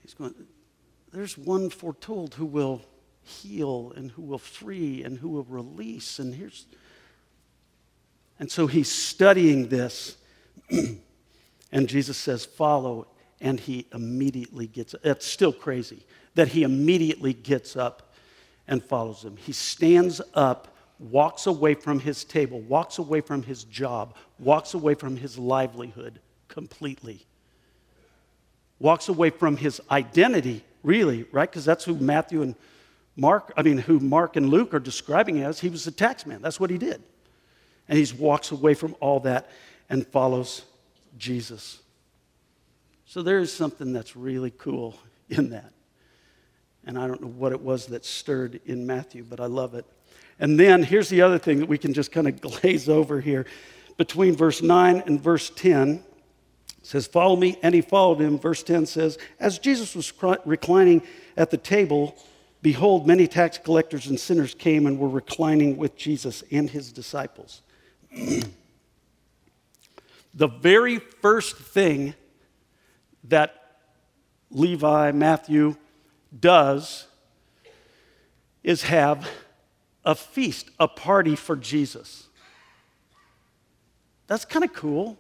he's 0.01 0.15
going, 0.15 0.35
there's 1.13 1.37
one 1.37 1.71
foretold 1.71 2.35
who 2.35 2.47
will 2.47 2.83
heal 3.23 3.93
and 3.97 4.11
who 4.11 4.23
will 4.23 4.39
free 4.39 5.03
and 5.05 5.19
who 5.19 5.29
will 5.29 5.45
release. 5.45 6.19
And 6.19 6.35
here's, 6.35 6.67
and 8.39 8.51
so 8.51 8.67
he's 8.67 8.91
studying 8.91 9.69
this. 9.69 10.17
and 11.73 11.89
Jesus 11.89 12.17
says, 12.17 12.45
follow. 12.45 13.09
And 13.41 13.61
he 13.61 13.87
immediately 13.93 14.67
gets, 14.67 14.95
it's 15.05 15.27
still 15.27 15.53
crazy 15.53 16.05
that 16.35 16.49
he 16.49 16.63
immediately 16.63 17.33
gets 17.33 17.77
up 17.77 18.08
and 18.69 18.85
follows 18.85 19.25
him. 19.25 19.37
He 19.37 19.53
stands 19.53 20.21
up, 20.35 20.77
walks 20.99 21.47
away 21.47 21.75
from 21.75 21.99
his 22.01 22.23
table, 22.25 22.61
walks 22.61 22.99
away 22.99 23.21
from 23.21 23.43
his 23.43 23.65
job, 23.65 24.15
walks 24.39 24.75
away 24.75 24.95
from 24.95 25.17
his 25.17 25.39
livelihood 25.39 26.21
completely. 26.49 27.25
Walks 28.79 29.09
away 29.09 29.31
from 29.31 29.57
his 29.57 29.81
identity, 29.91 30.63
really, 30.83 31.25
right? 31.33 31.51
Because 31.51 31.65
that's 31.65 31.85
who 31.85 31.97
Matthew 31.97 32.43
and 32.43 32.55
Mark, 33.17 33.53
I 33.57 33.63
mean, 33.63 33.79
who 33.79 33.99
Mark 33.99 34.37
and 34.37 34.49
Luke 34.49 34.73
are 34.73 34.79
describing 34.79 35.43
as. 35.43 35.59
He 35.59 35.69
was 35.69 35.87
a 35.89 35.91
tax 35.91 36.25
man. 36.25 36.41
That's 36.41 36.61
what 36.61 36.71
he 36.71 36.79
did. 36.79 37.03
And 37.89 37.99
he 37.99 38.13
walks 38.17 38.53
away 38.53 38.75
from 38.75 38.95
all 39.01 39.19
that 39.21 39.51
and 39.89 40.07
follows 40.07 40.63
Jesus. 41.17 41.81
So 43.07 43.23
there 43.23 43.39
is 43.39 43.53
something 43.53 43.93
that's 43.93 44.15
really 44.15 44.53
cool 44.57 44.95
in 45.29 45.51
that. 45.51 45.73
And 46.89 46.99
I 46.99 47.07
don't 47.07 47.21
know 47.21 47.29
what 47.29 47.53
it 47.53 47.61
was 47.61 47.87
that 47.89 48.07
stirred 48.07 48.61
in 48.65 48.87
Matthew, 48.87 49.23
but 49.23 49.41
I 49.41 49.45
love 49.45 49.75
it. 49.75 49.85
And 50.41 50.59
then 50.59 50.83
here's 50.83 51.11
the 51.11 51.21
other 51.21 51.39
thing 51.39 51.59
that 51.59 51.69
we 51.69 51.77
can 51.77 51.93
just 51.93 52.11
kind 52.11 52.27
of 52.27 52.41
glaze 52.63 52.89
over 52.89 53.21
here. 53.21 53.45
Between 53.99 54.35
verse 54.35 54.63
9 54.63 55.03
and 55.05 55.21
verse 55.21 55.51
10, 55.51 56.03
says, 56.83 57.07
Follow 57.07 57.37
me. 57.37 57.59
And 57.63 57.75
he 57.75 57.83
followed 57.83 58.21
him. 58.21 58.39
Verse 58.39 58.63
10 58.63 58.87
says, 58.87 59.19
As 59.39 59.59
Jesus 59.59 59.95
was 59.95 60.11
reclining 60.47 61.03
at 61.37 61.51
the 61.51 61.59
table, 61.59 62.17
behold, 62.63 63.07
many 63.07 63.27
tax 63.27 63.59
collectors 63.59 64.07
and 64.07 64.19
sinners 64.19 64.55
came 64.55 64.87
and 64.87 64.99
were 64.99 65.11
reclining 65.11 65.77
with 65.77 65.95
Jesus 65.95 66.43
and 66.51 66.71
his 66.71 66.91
disciples. 66.91 67.61
the 70.33 70.49
very 70.49 71.01
first 71.21 71.57
thing 71.57 72.15
that 73.25 73.83
Levi, 74.51 75.13
Matthew, 75.13 75.77
does 76.37 77.07
is 78.63 78.83
have 78.83 79.29
a 80.05 80.15
feast, 80.15 80.71
a 80.79 80.89
party 80.89 81.37
for 81.37 81.57
Jesus. 81.57 82.29
That's 84.27 84.45
kind 84.45 84.65
of 84.65 84.73
cool. 84.73 85.19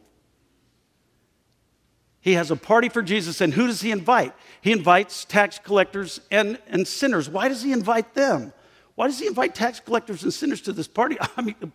He 2.20 2.34
has 2.34 2.50
a 2.50 2.56
party 2.56 2.88
for 2.88 3.00
Jesus, 3.00 3.40
and 3.40 3.54
who 3.54 3.66
does 3.66 3.80
he 3.80 3.90
invite? 3.90 4.34
He 4.60 4.72
invites 4.72 5.24
tax 5.24 5.58
collectors 5.58 6.20
and, 6.30 6.58
and 6.68 6.86
sinners. 6.86 7.28
Why 7.28 7.48
does 7.48 7.62
he 7.62 7.72
invite 7.72 8.14
them? 8.14 8.52
Why 8.96 9.06
does 9.06 9.18
he 9.18 9.26
invite 9.26 9.54
tax 9.54 9.80
collectors 9.80 10.24
and 10.24 10.32
sinners 10.32 10.60
to 10.62 10.72
this 10.72 10.88
party? 10.88 11.16
I 11.36 11.42
mean, 11.42 11.72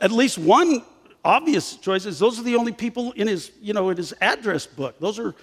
at 0.00 0.12
least 0.12 0.38
one 0.38 0.82
obvious 1.24 1.76
choice 1.76 2.06
is 2.06 2.18
those 2.18 2.38
are 2.38 2.42
the 2.42 2.56
only 2.56 2.72
people 2.72 3.12
in 3.12 3.26
his, 3.26 3.50
you 3.60 3.74
know, 3.74 3.90
in 3.90 3.96
his 3.96 4.14
address 4.20 4.66
book. 4.66 4.98
Those 4.98 5.18
are 5.18 5.34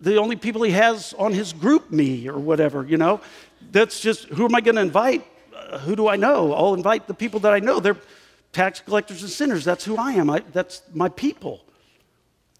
the 0.00 0.16
only 0.16 0.36
people 0.36 0.62
he 0.62 0.72
has 0.72 1.14
on 1.18 1.32
his 1.32 1.52
GroupMe 1.52 2.26
or 2.26 2.38
whatever, 2.38 2.84
you 2.84 2.96
know. 2.96 3.20
That's 3.72 4.00
just, 4.00 4.24
who 4.24 4.44
am 4.44 4.54
I 4.54 4.60
going 4.60 4.76
to 4.76 4.82
invite? 4.82 5.26
Uh, 5.54 5.78
who 5.78 5.96
do 5.96 6.08
I 6.08 6.16
know? 6.16 6.52
I'll 6.54 6.74
invite 6.74 7.06
the 7.06 7.14
people 7.14 7.40
that 7.40 7.52
I 7.52 7.58
know. 7.58 7.80
They're 7.80 7.96
tax 8.52 8.80
collectors 8.80 9.22
and 9.22 9.30
sinners. 9.30 9.64
That's 9.64 9.84
who 9.84 9.96
I 9.96 10.12
am. 10.12 10.30
I, 10.30 10.40
that's 10.52 10.82
my 10.92 11.08
people. 11.08 11.64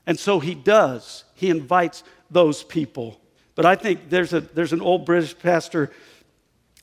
And 0.07 0.19
so 0.19 0.41
he 0.41 0.55
does. 0.55 1.25
He 1.35 1.51
invites 1.51 2.03
those 2.31 2.63
people. 2.63 3.21
But 3.55 3.67
I 3.67 3.75
think 3.75 4.09
there's, 4.09 4.33
a, 4.33 4.41
there's 4.41 4.73
an 4.73 4.81
old 4.81 5.05
British 5.05 5.39
pastor, 5.39 5.91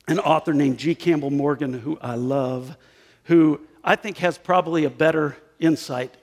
an 0.08 0.20
author 0.20 0.54
named 0.54 0.78
G. 0.78 0.96
Campbell 0.96 1.32
Morgan, 1.32 1.74
who 1.74 1.98
I 2.02 2.16
love, 2.16 2.78
who 3.26 3.62
I 3.84 3.96
think 3.96 4.18
has 4.18 4.38
probably 4.38 4.86
a 4.86 4.90
better 4.90 5.38
insight 5.60 6.16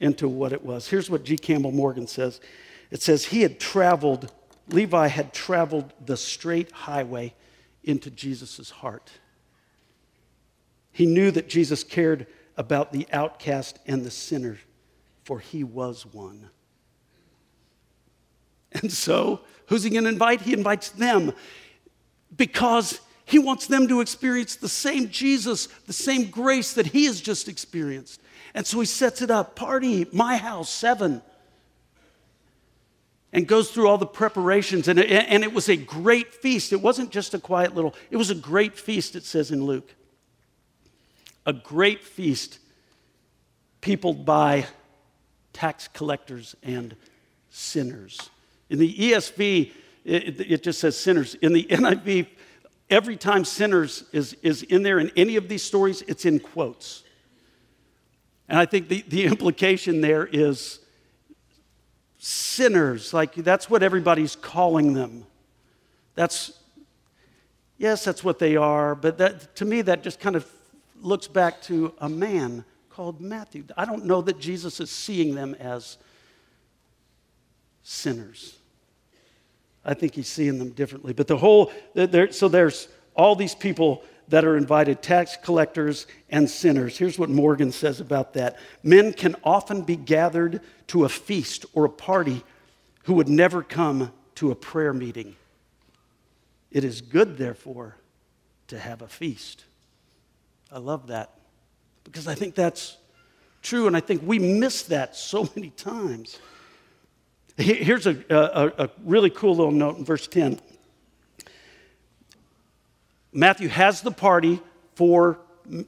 into 0.00 0.28
what 0.28 0.52
it 0.52 0.64
was. 0.64 0.88
Here's 0.88 1.08
what 1.08 1.24
G. 1.24 1.36
Campbell 1.36 1.72
Morgan 1.72 2.06
says 2.06 2.40
it 2.90 3.02
says 3.02 3.26
he 3.26 3.42
had 3.42 3.58
traveled, 3.58 4.32
Levi 4.68 5.08
had 5.08 5.32
traveled 5.32 5.92
the 6.04 6.16
straight 6.16 6.70
highway 6.72 7.34
into 7.82 8.10
Jesus' 8.10 8.70
heart. 8.70 9.10
He 10.92 11.06
knew 11.06 11.30
that 11.30 11.48
Jesus 11.48 11.82
cared 11.82 12.26
about 12.56 12.92
the 12.92 13.06
outcast 13.12 13.78
and 13.86 14.04
the 14.04 14.10
sinner, 14.10 14.58
for 15.24 15.40
he 15.40 15.64
was 15.64 16.06
one. 16.06 16.50
And 18.72 18.92
so, 18.92 19.40
who's 19.66 19.82
he 19.82 19.90
going 19.90 20.04
to 20.04 20.10
invite? 20.10 20.40
He 20.40 20.52
invites 20.52 20.90
them 20.90 21.32
because 22.36 23.00
he 23.24 23.38
wants 23.38 23.66
them 23.66 23.88
to 23.88 24.00
experience 24.00 24.56
the 24.56 24.68
same 24.68 25.08
Jesus, 25.08 25.66
the 25.86 25.92
same 25.92 26.30
grace 26.30 26.74
that 26.74 26.86
he 26.86 27.06
has 27.06 27.20
just 27.20 27.48
experienced. 27.48 28.20
And 28.54 28.66
so 28.66 28.80
he 28.80 28.86
sets 28.86 29.22
it 29.22 29.30
up 29.30 29.56
party, 29.56 30.06
my 30.12 30.36
house, 30.36 30.70
seven 30.70 31.22
and 33.34 33.48
goes 33.48 33.72
through 33.72 33.88
all 33.88 33.98
the 33.98 34.06
preparations. 34.06 34.86
And 34.86 34.98
it, 34.98 35.10
and 35.10 35.42
it 35.42 35.52
was 35.52 35.68
a 35.68 35.76
great 35.76 36.32
feast. 36.32 36.72
It 36.72 36.80
wasn't 36.80 37.10
just 37.10 37.34
a 37.34 37.38
quiet 37.40 37.74
little, 37.74 37.94
it 38.10 38.16
was 38.16 38.30
a 38.30 38.34
great 38.34 38.78
feast, 38.78 39.16
it 39.16 39.24
says 39.24 39.50
in 39.50 39.64
Luke. 39.64 39.92
A 41.44 41.52
great 41.52 42.04
feast 42.04 42.60
peopled 43.80 44.24
by 44.24 44.66
tax 45.52 45.88
collectors 45.88 46.54
and 46.62 46.96
sinners. 47.50 48.30
In 48.70 48.78
the 48.78 48.94
ESV, 48.94 49.72
it, 50.04 50.40
it, 50.40 50.62
just 50.62 50.78
says 50.78 50.98
sinners. 50.98 51.34
In 51.34 51.52
the 51.52 51.64
NIV, 51.64 52.28
every 52.88 53.16
time 53.16 53.44
sinners 53.44 54.04
is, 54.12 54.34
is 54.42 54.62
in 54.62 54.82
there 54.84 54.98
in 54.98 55.10
any 55.16 55.36
of 55.36 55.48
these 55.48 55.62
stories, 55.62 56.02
it's 56.02 56.24
in 56.24 56.38
quotes. 56.38 57.02
And 58.48 58.58
I 58.58 58.64
think 58.64 58.88
the, 58.88 59.04
the 59.08 59.24
implication 59.24 60.00
there 60.00 60.26
is 60.26 60.78
sinners. 62.24 63.12
Like 63.12 63.34
that's 63.34 63.68
what 63.68 63.82
everybody's 63.82 64.34
calling 64.34 64.94
them. 64.94 65.26
That's, 66.14 66.58
yes, 67.76 68.04
that's 68.04 68.24
what 68.24 68.38
they 68.38 68.56
are, 68.56 68.94
but 68.94 69.18
that, 69.18 69.54
to 69.56 69.64
me, 69.64 69.82
that 69.82 70.02
just 70.02 70.20
kind 70.20 70.36
of 70.36 70.50
looks 71.02 71.28
back 71.28 71.60
to 71.62 71.92
a 71.98 72.08
man 72.08 72.64
called 72.88 73.20
Matthew. 73.20 73.64
I 73.76 73.84
don't 73.84 74.06
know 74.06 74.22
that 74.22 74.38
Jesus 74.38 74.80
is 74.80 74.90
seeing 74.90 75.34
them 75.34 75.54
as 75.60 75.98
sinners. 77.82 78.56
I 79.84 79.92
think 79.92 80.14
he's 80.14 80.28
seeing 80.28 80.58
them 80.58 80.70
differently. 80.70 81.12
But 81.12 81.26
the 81.26 81.36
whole, 81.36 81.72
there, 81.92 82.32
so 82.32 82.48
there's 82.48 82.88
all 83.14 83.36
these 83.36 83.54
people 83.54 84.02
that 84.28 84.44
are 84.44 84.56
invited 84.56 85.02
tax 85.02 85.36
collectors 85.36 86.06
and 86.30 86.48
sinners. 86.48 86.96
Here's 86.96 87.18
what 87.18 87.28
Morgan 87.30 87.72
says 87.72 88.00
about 88.00 88.34
that 88.34 88.58
men 88.82 89.12
can 89.12 89.36
often 89.44 89.82
be 89.82 89.96
gathered 89.96 90.60
to 90.88 91.04
a 91.04 91.08
feast 91.08 91.66
or 91.74 91.84
a 91.84 91.90
party 91.90 92.42
who 93.04 93.14
would 93.14 93.28
never 93.28 93.62
come 93.62 94.12
to 94.36 94.50
a 94.50 94.54
prayer 94.54 94.92
meeting. 94.92 95.36
It 96.70 96.84
is 96.84 97.00
good, 97.00 97.38
therefore, 97.38 97.96
to 98.68 98.78
have 98.78 99.02
a 99.02 99.08
feast. 99.08 99.64
I 100.72 100.78
love 100.78 101.06
that 101.08 101.30
because 102.02 102.26
I 102.26 102.34
think 102.34 102.54
that's 102.54 102.96
true, 103.62 103.86
and 103.86 103.96
I 103.96 104.00
think 104.00 104.22
we 104.24 104.38
miss 104.38 104.82
that 104.84 105.16
so 105.16 105.48
many 105.56 105.70
times. 105.70 106.38
Here's 107.56 108.06
a, 108.06 108.16
a, 108.28 108.84
a 108.84 108.90
really 109.04 109.30
cool 109.30 109.54
little 109.54 109.72
note 109.72 109.98
in 109.98 110.04
verse 110.04 110.26
10. 110.26 110.58
Matthew 113.34 113.68
has 113.68 114.00
the 114.00 114.12
party 114.12 114.62
for 114.94 115.40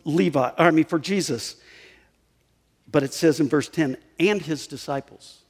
Levi, 0.04 0.50
I 0.58 0.70
mean 0.72 0.84
for 0.84 0.98
Jesus. 0.98 1.56
But 2.90 3.02
it 3.02 3.14
says 3.14 3.40
in 3.40 3.48
verse 3.48 3.68
10, 3.68 3.96
and 4.18 4.42
his 4.42 4.66
disciples. 4.66 5.42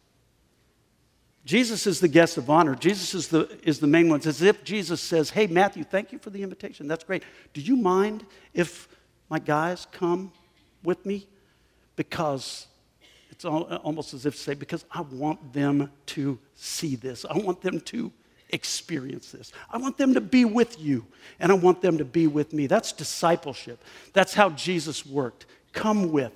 Jesus 1.45 1.87
is 1.87 2.01
the 2.01 2.09
guest 2.09 2.39
of 2.39 2.51
honor. 2.51 2.75
Jesus 2.75 3.15
is 3.15 3.29
the, 3.29 3.49
is 3.63 3.79
the 3.79 3.87
main 3.87 4.09
one. 4.09 4.17
It's 4.17 4.27
as 4.27 4.43
if 4.43 4.65
Jesus 4.65 5.01
says, 5.01 5.31
Hey, 5.31 5.47
Matthew, 5.47 5.85
thank 5.85 6.11
you 6.11 6.19
for 6.19 6.31
the 6.31 6.43
invitation. 6.43 6.89
That's 6.89 7.05
great. 7.05 7.23
Do 7.55 7.61
you 7.61 7.77
mind 7.77 8.27
if 8.53 8.89
my 9.29 9.39
guys 9.39 9.87
come 9.93 10.33
with 10.83 11.07
me? 11.07 11.29
Because 11.95 12.67
it's 13.31 13.45
almost 13.45 14.13
as 14.13 14.27
if 14.27 14.35
to 14.35 14.41
say, 14.41 14.55
because 14.55 14.85
I 14.91 15.03
want 15.03 15.53
them 15.53 15.93
to 16.07 16.39
see 16.55 16.97
this. 16.97 17.25
I 17.25 17.39
want 17.39 17.61
them 17.61 17.81
to 17.81 18.13
experience 18.51 19.33
this. 19.33 19.53
I 19.71 19.79
want 19.79 19.99
them 19.99 20.15
to 20.15 20.21
be 20.21 20.45
with 20.45 20.81
you, 20.81 21.07
and 21.41 21.51
I 21.51 21.55
want 21.55 21.83
them 21.83 21.99
to 21.99 22.05
be 22.05 22.27
with 22.27 22.53
me. 22.53 22.67
That's 22.67 22.93
discipleship. 22.93 23.83
That's 24.13 24.35
how 24.35 24.51
Jesus 24.51 25.05
worked. 25.05 25.47
Come 25.73 26.13
with. 26.13 26.33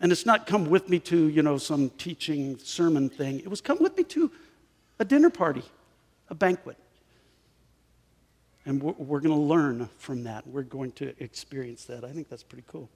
And 0.00 0.12
it's 0.12 0.26
not 0.26 0.46
come 0.46 0.70
with 0.70 0.88
me 0.88 1.00
to, 1.00 1.28
you 1.28 1.42
know, 1.42 1.58
some 1.58 1.90
teaching 1.90 2.58
sermon 2.58 3.08
thing. 3.08 3.40
It 3.40 3.48
was 3.48 3.60
come 3.60 3.78
with 3.80 3.96
me 3.96 4.04
to 4.04 4.30
a 4.98 5.04
dinner 5.04 5.30
party, 5.30 5.64
a 6.28 6.34
banquet. 6.34 6.76
And 8.64 8.82
we're, 8.82 8.92
we're 8.92 9.20
going 9.20 9.34
to 9.34 9.40
learn 9.40 9.88
from 9.98 10.24
that. 10.24 10.46
We're 10.46 10.62
going 10.62 10.92
to 10.92 11.14
experience 11.22 11.84
that. 11.86 12.04
I 12.04 12.10
think 12.10 12.28
that's 12.28 12.42
pretty 12.42 12.64
cool. 12.68 12.88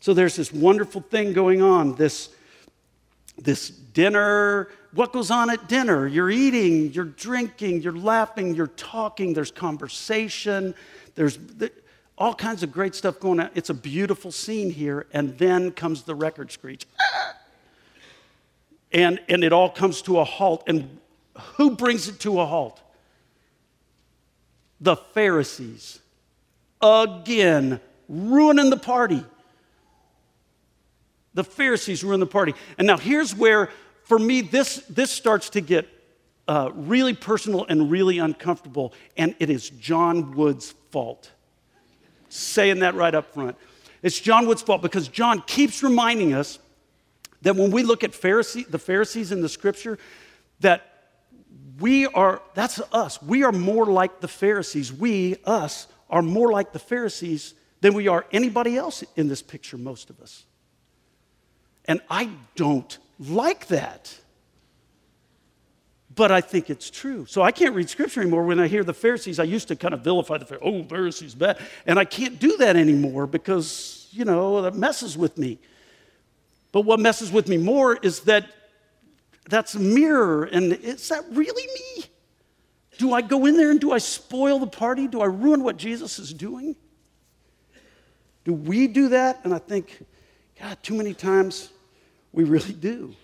So 0.00 0.14
there's 0.14 0.36
this 0.36 0.52
wonderful 0.52 1.00
thing 1.00 1.32
going 1.32 1.60
on, 1.60 1.94
this 1.96 2.28
this 3.38 3.70
dinner. 3.70 4.68
What 4.92 5.12
goes 5.12 5.30
on 5.30 5.50
at 5.50 5.68
dinner? 5.68 6.06
You're 6.06 6.30
eating, 6.30 6.92
you're 6.92 7.04
drinking, 7.04 7.82
you're 7.82 7.96
laughing, 7.96 8.54
you're 8.54 8.66
talking, 8.68 9.34
there's 9.34 9.50
conversation, 9.50 10.74
there's 11.14 11.38
all 12.16 12.34
kinds 12.34 12.62
of 12.62 12.72
great 12.72 12.94
stuff 12.94 13.20
going 13.20 13.40
on. 13.40 13.50
It's 13.54 13.70
a 13.70 13.74
beautiful 13.74 14.32
scene 14.32 14.70
here, 14.70 15.06
and 15.12 15.36
then 15.38 15.70
comes 15.72 16.02
the 16.02 16.14
record 16.14 16.52
screech. 16.52 16.86
And, 18.90 19.20
and 19.28 19.44
it 19.44 19.52
all 19.52 19.68
comes 19.68 20.02
to 20.02 20.18
a 20.18 20.24
halt. 20.24 20.64
And 20.66 20.98
who 21.56 21.76
brings 21.76 22.08
it 22.08 22.20
to 22.20 22.40
a 22.40 22.46
halt? 22.46 22.80
The 24.80 24.96
Pharisees. 24.96 26.00
Again, 26.80 27.80
ruining 28.08 28.70
the 28.70 28.78
party. 28.78 29.24
The 31.34 31.44
Pharisees 31.44 32.04
were 32.04 32.14
in 32.14 32.20
the 32.20 32.26
party. 32.26 32.54
And 32.78 32.86
now 32.86 32.96
here's 32.96 33.34
where, 33.34 33.70
for 34.04 34.18
me, 34.18 34.40
this, 34.40 34.76
this 34.88 35.10
starts 35.10 35.50
to 35.50 35.60
get 35.60 35.88
uh, 36.48 36.70
really 36.74 37.14
personal 37.14 37.66
and 37.68 37.90
really 37.90 38.18
uncomfortable, 38.18 38.94
and 39.16 39.34
it 39.38 39.50
is 39.50 39.68
John 39.70 40.34
Wood's 40.34 40.74
fault. 40.90 41.30
Saying 42.30 42.80
that 42.80 42.94
right 42.94 43.14
up 43.14 43.32
front. 43.32 43.56
It's 44.02 44.18
John 44.18 44.46
Wood's 44.46 44.62
fault 44.62 44.82
because 44.82 45.08
John 45.08 45.42
keeps 45.46 45.82
reminding 45.82 46.32
us 46.32 46.58
that 47.42 47.56
when 47.56 47.70
we 47.70 47.82
look 47.82 48.04
at 48.04 48.12
Pharisee, 48.12 48.68
the 48.68 48.78
Pharisees 48.78 49.32
in 49.32 49.40
the 49.40 49.48
scripture, 49.48 49.98
that 50.60 51.12
we 51.78 52.06
are, 52.06 52.42
that's 52.54 52.80
us. 52.92 53.22
We 53.22 53.44
are 53.44 53.52
more 53.52 53.86
like 53.86 54.20
the 54.20 54.28
Pharisees. 54.28 54.92
We, 54.92 55.36
us, 55.44 55.86
are 56.10 56.22
more 56.22 56.50
like 56.50 56.72
the 56.72 56.78
Pharisees 56.78 57.54
than 57.80 57.94
we 57.94 58.08
are 58.08 58.26
anybody 58.32 58.76
else 58.76 59.04
in 59.16 59.28
this 59.28 59.42
picture, 59.42 59.76
most 59.76 60.10
of 60.10 60.20
us. 60.20 60.44
And 61.88 62.02
I 62.10 62.30
don't 62.54 62.96
like 63.18 63.66
that. 63.68 64.14
But 66.14 66.30
I 66.30 66.40
think 66.40 66.68
it's 66.68 66.90
true. 66.90 67.26
So 67.26 67.42
I 67.42 67.50
can't 67.50 67.74
read 67.74 67.88
scripture 67.88 68.20
anymore 68.20 68.44
when 68.44 68.60
I 68.60 68.68
hear 68.68 68.84
the 68.84 68.92
Pharisees. 68.92 69.38
I 69.38 69.44
used 69.44 69.68
to 69.68 69.76
kind 69.76 69.94
of 69.94 70.00
vilify 70.00 70.36
the 70.36 70.44
Pharisees. 70.44 70.68
Oh, 70.68 70.84
Pharisees 70.84 71.34
bad. 71.34 71.58
And 71.86 71.98
I 71.98 72.04
can't 72.04 72.38
do 72.38 72.56
that 72.58 72.76
anymore 72.76 73.26
because, 73.26 74.08
you 74.10 74.24
know, 74.24 74.62
that 74.62 74.74
messes 74.74 75.16
with 75.16 75.38
me. 75.38 75.58
But 76.72 76.82
what 76.82 77.00
messes 77.00 77.32
with 77.32 77.48
me 77.48 77.56
more 77.56 77.96
is 77.96 78.20
that 78.20 78.46
that's 79.48 79.74
a 79.74 79.80
mirror. 79.80 80.44
And 80.44 80.72
is 80.72 81.08
that 81.08 81.24
really 81.30 81.66
me? 81.66 82.04
Do 82.98 83.14
I 83.14 83.22
go 83.22 83.46
in 83.46 83.56
there 83.56 83.70
and 83.70 83.80
do 83.80 83.92
I 83.92 83.98
spoil 83.98 84.58
the 84.58 84.66
party? 84.66 85.06
Do 85.06 85.20
I 85.20 85.26
ruin 85.26 85.62
what 85.62 85.76
Jesus 85.76 86.18
is 86.18 86.34
doing? 86.34 86.76
Do 88.44 88.52
we 88.52 88.88
do 88.88 89.10
that? 89.10 89.40
And 89.44 89.54
I 89.54 89.58
think, 89.58 90.04
God, 90.60 90.82
too 90.82 90.94
many 90.94 91.14
times 91.14 91.70
we 92.32 92.44
really 92.44 92.72
do. 92.72 93.14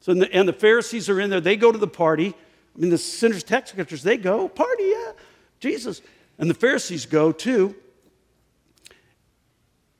So, 0.00 0.12
and 0.12 0.22
the, 0.22 0.32
and 0.32 0.48
the 0.48 0.52
Pharisees 0.52 1.08
are 1.08 1.20
in 1.20 1.30
there. 1.30 1.40
They 1.40 1.56
go 1.56 1.72
to 1.72 1.78
the 1.78 1.88
party. 1.88 2.34
I 2.74 2.78
mean, 2.78 2.90
the 2.90 2.98
sinners, 2.98 3.42
tax 3.42 3.72
collectors, 3.72 4.02
they 4.02 4.16
go, 4.16 4.48
party, 4.48 4.84
yeah, 4.84 5.12
Jesus. 5.58 6.02
And 6.38 6.48
the 6.48 6.54
Pharisees 6.54 7.06
go 7.06 7.32
too. 7.32 7.74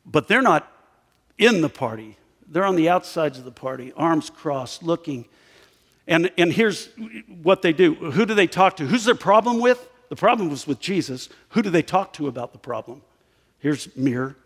But 0.04 0.28
they're 0.28 0.42
not 0.42 0.70
in 1.38 1.60
the 1.60 1.68
party. 1.68 2.16
They're 2.46 2.64
on 2.64 2.76
the 2.76 2.88
outsides 2.88 3.38
of 3.38 3.44
the 3.44 3.50
party, 3.50 3.92
arms 3.96 4.30
crossed, 4.30 4.82
looking. 4.82 5.26
And, 6.06 6.30
and 6.38 6.52
here's 6.52 6.88
what 7.42 7.62
they 7.62 7.72
do 7.72 7.94
who 7.94 8.24
do 8.26 8.34
they 8.34 8.46
talk 8.46 8.76
to? 8.76 8.86
Who's 8.86 9.04
their 9.04 9.16
problem 9.16 9.60
with? 9.60 9.88
The 10.08 10.16
problem 10.16 10.48
was 10.48 10.66
with 10.66 10.78
Jesus. 10.78 11.28
Who 11.50 11.62
do 11.62 11.70
they 11.70 11.82
talk 11.82 12.12
to 12.14 12.28
about 12.28 12.52
the 12.52 12.58
problem? 12.58 13.02
Here's 13.58 13.94
mirror. 13.96 14.36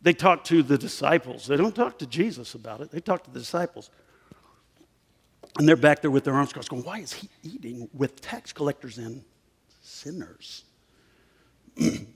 They 0.00 0.12
talk 0.12 0.44
to 0.44 0.62
the 0.62 0.78
disciples. 0.78 1.46
They 1.46 1.56
don't 1.56 1.74
talk 1.74 1.98
to 1.98 2.06
Jesus 2.06 2.54
about 2.54 2.80
it, 2.80 2.90
they 2.90 3.00
talk 3.00 3.24
to 3.24 3.30
the 3.30 3.40
disciples. 3.40 3.90
And 5.58 5.68
they're 5.68 5.76
back 5.76 6.02
there 6.02 6.10
with 6.10 6.24
their 6.24 6.34
arms 6.34 6.52
crossed, 6.52 6.68
going, 6.68 6.84
Why 6.84 6.98
is 6.98 7.12
he 7.12 7.28
eating 7.42 7.88
with 7.92 8.20
tax 8.20 8.52
collectors 8.52 8.98
and 8.98 9.24
sinners? 9.80 10.64
and 11.78 12.06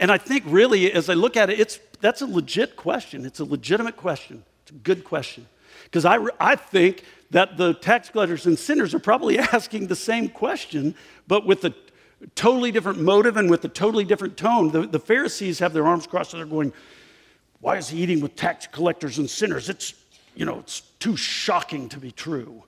I 0.00 0.18
think 0.18 0.44
really, 0.46 0.92
as 0.92 1.08
I 1.08 1.14
look 1.14 1.36
at 1.36 1.48
it, 1.48 1.58
it's, 1.60 1.78
that's 2.00 2.20
a 2.22 2.26
legit 2.26 2.76
question. 2.76 3.24
It's 3.24 3.40
a 3.40 3.44
legitimate 3.44 3.96
question. 3.96 4.44
It's 4.62 4.72
a 4.72 4.74
good 4.74 5.04
question. 5.04 5.46
Because 5.84 6.04
I, 6.04 6.18
I 6.38 6.56
think 6.56 7.04
that 7.30 7.56
the 7.56 7.74
tax 7.74 8.10
collectors 8.10 8.46
and 8.46 8.58
sinners 8.58 8.94
are 8.94 8.98
probably 8.98 9.38
asking 9.52 9.86
the 9.86 9.96
same 9.96 10.28
question, 10.28 10.94
but 11.26 11.46
with 11.46 11.62
the 11.62 11.74
totally 12.34 12.72
different 12.72 13.00
motive 13.00 13.36
and 13.36 13.50
with 13.50 13.64
a 13.64 13.68
totally 13.68 14.04
different 14.04 14.36
tone. 14.36 14.70
The, 14.70 14.86
the 14.86 14.98
Pharisees 14.98 15.58
have 15.58 15.72
their 15.72 15.86
arms 15.86 16.06
crossed 16.06 16.32
and 16.32 16.40
they're 16.40 16.46
going, 16.46 16.72
Why 17.60 17.76
is 17.76 17.88
he 17.88 17.98
eating 18.02 18.20
with 18.20 18.36
tax 18.36 18.66
collectors 18.66 19.18
and 19.18 19.28
sinners? 19.28 19.68
It's, 19.68 19.94
you 20.34 20.44
know, 20.44 20.58
it's 20.60 20.80
too 20.98 21.16
shocking 21.16 21.88
to 21.90 21.98
be 21.98 22.10
true. 22.10 22.64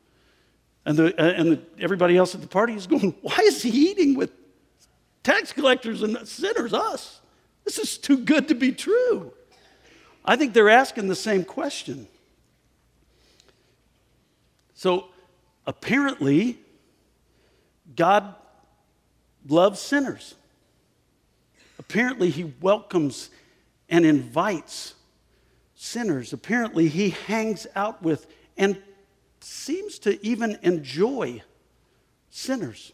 And, 0.84 0.96
the, 0.96 1.20
and 1.20 1.52
the, 1.52 1.60
everybody 1.80 2.16
else 2.16 2.34
at 2.34 2.40
the 2.40 2.46
party 2.46 2.74
is 2.74 2.86
going, 2.86 3.14
Why 3.22 3.38
is 3.42 3.62
he 3.62 3.70
eating 3.70 4.16
with 4.16 4.30
tax 5.22 5.52
collectors 5.52 6.02
and 6.02 6.26
sinners, 6.26 6.72
us? 6.72 7.20
This 7.64 7.78
is 7.78 7.98
too 7.98 8.18
good 8.18 8.48
to 8.48 8.54
be 8.54 8.72
true. 8.72 9.32
I 10.24 10.36
think 10.36 10.54
they're 10.54 10.70
asking 10.70 11.08
the 11.08 11.16
same 11.16 11.44
question. 11.44 12.08
So 14.74 15.06
apparently, 15.66 16.58
God 17.94 18.34
loves 19.48 19.80
sinners. 19.80 20.34
Apparently, 21.78 22.30
he 22.30 22.52
welcomes 22.60 23.30
and 23.88 24.04
invites 24.04 24.94
sinners. 25.74 26.32
Apparently, 26.32 26.88
he 26.88 27.10
hangs 27.10 27.66
out 27.76 28.02
with 28.02 28.26
and 28.56 28.80
seems 29.40 29.98
to 30.00 30.24
even 30.26 30.58
enjoy 30.62 31.42
sinners. 32.30 32.92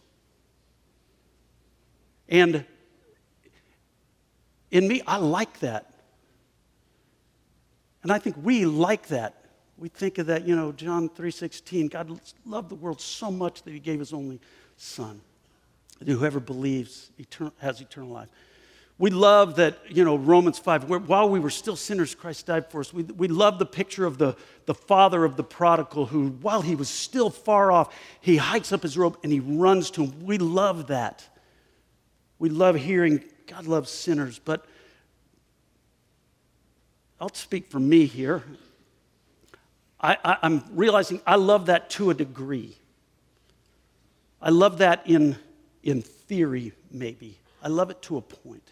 And 2.28 2.64
in 4.70 4.88
me, 4.88 5.02
I 5.06 5.18
like 5.18 5.60
that. 5.60 5.92
And 8.02 8.10
I 8.10 8.18
think 8.18 8.36
we 8.42 8.64
like 8.66 9.08
that. 9.08 9.36
We 9.78 9.88
think 9.88 10.18
of 10.18 10.26
that, 10.26 10.46
you 10.46 10.56
know, 10.56 10.72
John 10.72 11.08
3:16, 11.08 11.88
God 11.88 12.20
loved 12.44 12.68
the 12.68 12.74
world 12.74 13.00
so 13.00 13.30
much 13.30 13.62
that 13.62 13.72
he 13.72 13.78
gave 13.78 13.98
his 13.98 14.12
only 14.12 14.40
son. 14.76 15.20
Whoever 16.06 16.40
believes 16.40 17.10
has 17.58 17.80
eternal 17.80 18.10
life. 18.10 18.28
We 18.98 19.10
love 19.10 19.56
that, 19.56 19.78
you 19.88 20.04
know, 20.04 20.16
Romans 20.16 20.58
5, 20.58 20.84
where, 20.84 20.98
while 20.98 21.28
we 21.28 21.40
were 21.40 21.50
still 21.50 21.76
sinners, 21.76 22.14
Christ 22.14 22.46
died 22.46 22.70
for 22.70 22.80
us. 22.80 22.92
We, 22.92 23.02
we 23.02 23.26
love 23.26 23.58
the 23.58 23.66
picture 23.66 24.04
of 24.04 24.18
the, 24.18 24.36
the 24.66 24.74
father 24.74 25.24
of 25.24 25.36
the 25.36 25.42
prodigal 25.42 26.06
who, 26.06 26.28
while 26.28 26.62
he 26.62 26.74
was 26.74 26.88
still 26.88 27.30
far 27.30 27.72
off, 27.72 27.92
he 28.20 28.36
hikes 28.36 28.70
up 28.70 28.82
his 28.82 28.96
robe 28.96 29.18
and 29.24 29.32
he 29.32 29.40
runs 29.40 29.90
to 29.92 30.04
him. 30.04 30.24
We 30.24 30.38
love 30.38 30.88
that. 30.88 31.28
We 32.38 32.48
love 32.48 32.76
hearing 32.76 33.24
God 33.46 33.66
loves 33.66 33.90
sinners, 33.90 34.38
but 34.38 34.66
I'll 37.20 37.34
speak 37.34 37.70
for 37.70 37.80
me 37.80 38.06
here. 38.06 38.44
I, 40.00 40.38
am 40.42 40.64
realizing 40.72 41.20
I 41.26 41.36
love 41.36 41.66
that 41.66 41.90
to 41.90 42.10
a 42.10 42.14
degree. 42.14 42.76
I 44.40 44.50
love 44.50 44.78
that 44.78 45.06
in, 45.06 45.36
in 45.82 46.02
theory, 46.02 46.72
maybe. 46.90 47.38
I 47.62 47.68
love 47.68 47.90
it 47.90 48.02
to 48.02 48.16
a 48.16 48.20
point. 48.20 48.68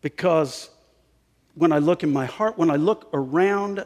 Because 0.00 0.70
when 1.54 1.72
I 1.72 1.78
look 1.78 2.02
in 2.02 2.12
my 2.12 2.26
heart, 2.26 2.56
when 2.56 2.70
I 2.70 2.76
look 2.76 3.08
around 3.12 3.84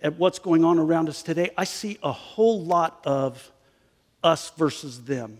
at 0.00 0.18
what's 0.18 0.38
going 0.38 0.64
on 0.64 0.78
around 0.78 1.08
us 1.08 1.22
today, 1.22 1.50
I 1.56 1.64
see 1.64 1.98
a 2.02 2.12
whole 2.12 2.62
lot 2.64 3.00
of 3.04 3.50
us 4.22 4.50
versus 4.50 5.02
them. 5.04 5.38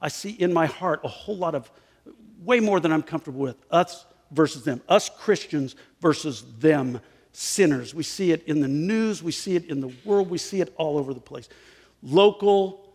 I 0.00 0.08
see 0.08 0.30
in 0.30 0.52
my 0.52 0.66
heart 0.66 1.00
a 1.04 1.08
whole 1.08 1.36
lot 1.36 1.54
of, 1.54 1.70
way 2.42 2.60
more 2.60 2.80
than 2.80 2.92
I'm 2.92 3.02
comfortable 3.02 3.40
with, 3.40 3.56
us 3.70 4.04
versus 4.30 4.64
them, 4.64 4.82
us 4.88 5.08
Christians 5.08 5.76
versus 6.00 6.42
them 6.58 7.00
sinners. 7.32 7.94
We 7.94 8.02
see 8.02 8.32
it 8.32 8.44
in 8.46 8.60
the 8.60 8.68
news, 8.68 9.22
we 9.22 9.32
see 9.32 9.56
it 9.56 9.66
in 9.66 9.80
the 9.80 9.92
world, 10.04 10.30
we 10.30 10.38
see 10.38 10.60
it 10.60 10.72
all 10.76 10.98
over 10.98 11.12
the 11.12 11.20
place. 11.20 11.48
Local, 12.02 12.86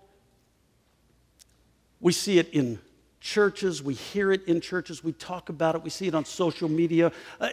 we 1.99 2.11
see 2.11 2.39
it 2.39 2.49
in 2.49 2.79
churches, 3.19 3.83
we 3.83 3.93
hear 3.93 4.31
it 4.31 4.45
in 4.47 4.59
churches, 4.59 5.03
we 5.03 5.13
talk 5.13 5.49
about 5.49 5.75
it, 5.75 5.83
we 5.83 5.89
see 5.89 6.07
it 6.07 6.15
on 6.15 6.25
social 6.25 6.67
media. 6.67 7.11
Uh, 7.39 7.49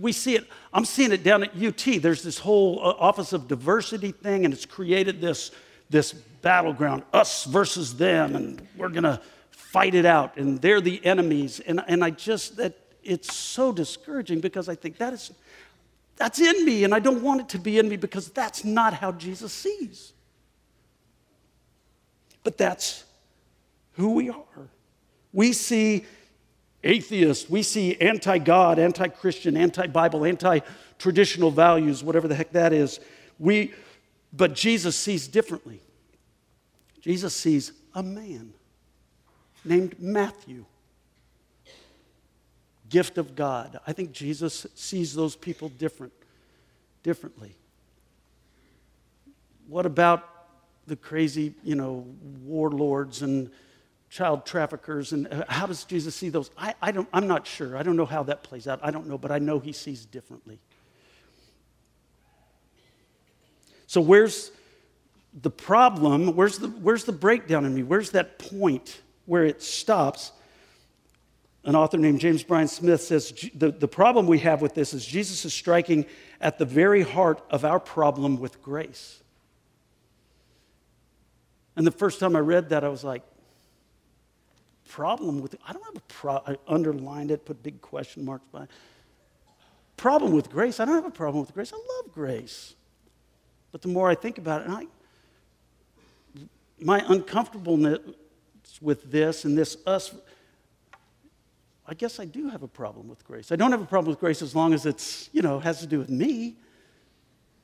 we 0.00 0.12
see 0.12 0.34
it, 0.34 0.46
I'm 0.72 0.84
seeing 0.84 1.12
it 1.12 1.22
down 1.22 1.44
at 1.44 1.56
UT. 1.56 2.02
There's 2.02 2.22
this 2.22 2.38
whole 2.38 2.80
uh, 2.80 2.94
Office 2.98 3.32
of 3.32 3.48
Diversity 3.48 4.12
thing, 4.12 4.44
and 4.44 4.52
it's 4.52 4.66
created 4.66 5.20
this, 5.20 5.50
this 5.88 6.12
battleground, 6.12 7.04
us 7.12 7.44
versus 7.44 7.96
them, 7.96 8.36
and 8.36 8.66
we're 8.76 8.88
gonna 8.88 9.20
fight 9.50 9.94
it 9.94 10.04
out, 10.04 10.36
and 10.36 10.60
they're 10.60 10.80
the 10.80 11.04
enemies. 11.04 11.60
And, 11.60 11.82
and 11.86 12.04
I 12.04 12.10
just, 12.10 12.56
that 12.56 12.76
it's 13.02 13.34
so 13.34 13.72
discouraging 13.72 14.40
because 14.40 14.68
I 14.68 14.74
think 14.74 14.98
that 14.98 15.12
is, 15.12 15.32
that's 16.16 16.40
in 16.40 16.64
me, 16.64 16.84
and 16.84 16.94
I 16.94 16.98
don't 16.98 17.22
want 17.22 17.42
it 17.42 17.48
to 17.50 17.58
be 17.58 17.78
in 17.78 17.88
me 17.88 17.96
because 17.96 18.28
that's 18.28 18.64
not 18.64 18.94
how 18.94 19.12
Jesus 19.12 19.52
sees. 19.52 20.12
But 22.48 22.56
that's 22.56 23.04
who 23.92 24.14
we 24.14 24.30
are. 24.30 24.70
We 25.34 25.52
see 25.52 26.06
atheists, 26.82 27.50
we 27.50 27.62
see 27.62 27.94
anti 28.00 28.38
God, 28.38 28.78
anti 28.78 29.08
Christian, 29.08 29.54
anti 29.54 29.86
Bible, 29.86 30.24
anti 30.24 30.60
traditional 30.98 31.50
values, 31.50 32.02
whatever 32.02 32.26
the 32.26 32.34
heck 32.34 32.52
that 32.52 32.72
is. 32.72 33.00
We, 33.38 33.74
but 34.32 34.54
Jesus 34.54 34.96
sees 34.96 35.28
differently. 35.28 35.82
Jesus 37.02 37.34
sees 37.34 37.72
a 37.94 38.02
man 38.02 38.54
named 39.62 40.00
Matthew 40.00 40.64
gift 42.88 43.18
of 43.18 43.36
God. 43.36 43.78
I 43.86 43.92
think 43.92 44.12
Jesus 44.12 44.66
sees 44.74 45.14
those 45.14 45.36
people 45.36 45.68
different, 45.68 46.14
differently. 47.02 47.54
What 49.66 49.84
about 49.84 50.37
the 50.88 50.96
crazy, 50.96 51.54
you 51.62 51.74
know, 51.74 52.06
warlords 52.42 53.22
and 53.22 53.50
child 54.10 54.46
traffickers 54.46 55.12
and 55.12 55.28
uh, 55.28 55.44
how 55.48 55.66
does 55.66 55.84
Jesus 55.84 56.14
see 56.14 56.30
those? 56.30 56.50
I, 56.56 56.74
I 56.80 56.92
don't, 56.92 57.08
I'm 57.12 57.28
not 57.28 57.46
sure. 57.46 57.76
I 57.76 57.82
don't 57.82 57.96
know 57.96 58.06
how 58.06 58.22
that 58.24 58.42
plays 58.42 58.66
out. 58.66 58.80
I 58.82 58.90
don't 58.90 59.06
know, 59.06 59.18
but 59.18 59.30
I 59.30 59.38
know 59.38 59.58
he 59.58 59.72
sees 59.72 60.06
differently. 60.06 60.58
So 63.86 64.00
where's 64.00 64.50
the 65.34 65.50
problem? 65.50 66.34
Where's 66.34 66.58
the, 66.58 66.68
where's 66.68 67.04
the 67.04 67.12
breakdown 67.12 67.64
in 67.64 67.74
me? 67.74 67.82
Where's 67.82 68.10
that 68.10 68.38
point 68.38 69.00
where 69.26 69.44
it 69.44 69.62
stops? 69.62 70.32
an 71.68 71.76
author 71.76 71.98
named 71.98 72.18
James 72.18 72.42
Bryan 72.42 72.66
Smith 72.66 73.02
says 73.02 73.30
the, 73.54 73.70
the 73.70 73.86
problem 73.86 74.26
we 74.26 74.38
have 74.38 74.62
with 74.62 74.74
this 74.74 74.94
is 74.94 75.04
Jesus 75.04 75.44
is 75.44 75.52
striking 75.52 76.06
at 76.40 76.58
the 76.58 76.64
very 76.64 77.02
heart 77.02 77.42
of 77.50 77.62
our 77.62 77.78
problem 77.78 78.38
with 78.38 78.62
grace. 78.62 79.22
And 81.78 81.86
the 81.86 81.92
first 81.92 82.18
time 82.18 82.34
I 82.34 82.40
read 82.40 82.70
that, 82.70 82.82
I 82.82 82.88
was 82.88 83.04
like, 83.04 83.22
problem 84.88 85.40
with 85.40 85.54
I 85.64 85.72
don't 85.72 85.84
have 85.84 85.96
a 85.96 86.00
pro 86.08 86.42
I 86.44 86.56
underlined 86.66 87.30
it, 87.30 87.46
put 87.46 87.62
big 87.62 87.80
question 87.80 88.24
marks 88.24 88.44
by 88.50 88.64
it. 88.64 88.70
Problem 89.96 90.32
with 90.32 90.50
grace. 90.50 90.80
I 90.80 90.84
don't 90.84 90.96
have 90.96 91.06
a 91.06 91.10
problem 91.10 91.40
with 91.40 91.54
grace. 91.54 91.72
I 91.72 91.76
love 91.76 92.12
grace. 92.12 92.74
But 93.70 93.82
the 93.82 93.88
more 93.88 94.10
I 94.10 94.16
think 94.16 94.38
about 94.38 94.62
it, 94.62 94.70
I, 94.70 94.86
my 96.80 97.04
uncomfortableness 97.06 98.00
with 98.80 99.10
this 99.10 99.44
and 99.44 99.56
this 99.56 99.76
us 99.86 100.12
I 101.86 101.94
guess 101.94 102.18
I 102.18 102.24
do 102.24 102.48
have 102.50 102.64
a 102.64 102.68
problem 102.68 103.08
with 103.08 103.24
grace. 103.24 103.52
I 103.52 103.56
don't 103.56 103.70
have 103.70 103.80
a 103.80 103.86
problem 103.86 104.10
with 104.10 104.18
grace 104.18 104.42
as 104.42 104.54
long 104.54 104.74
as 104.74 104.84
it's, 104.84 105.30
you 105.32 105.42
know, 105.42 105.60
has 105.60 105.78
to 105.78 105.86
do 105.86 105.98
with 105.98 106.10
me. 106.10 106.56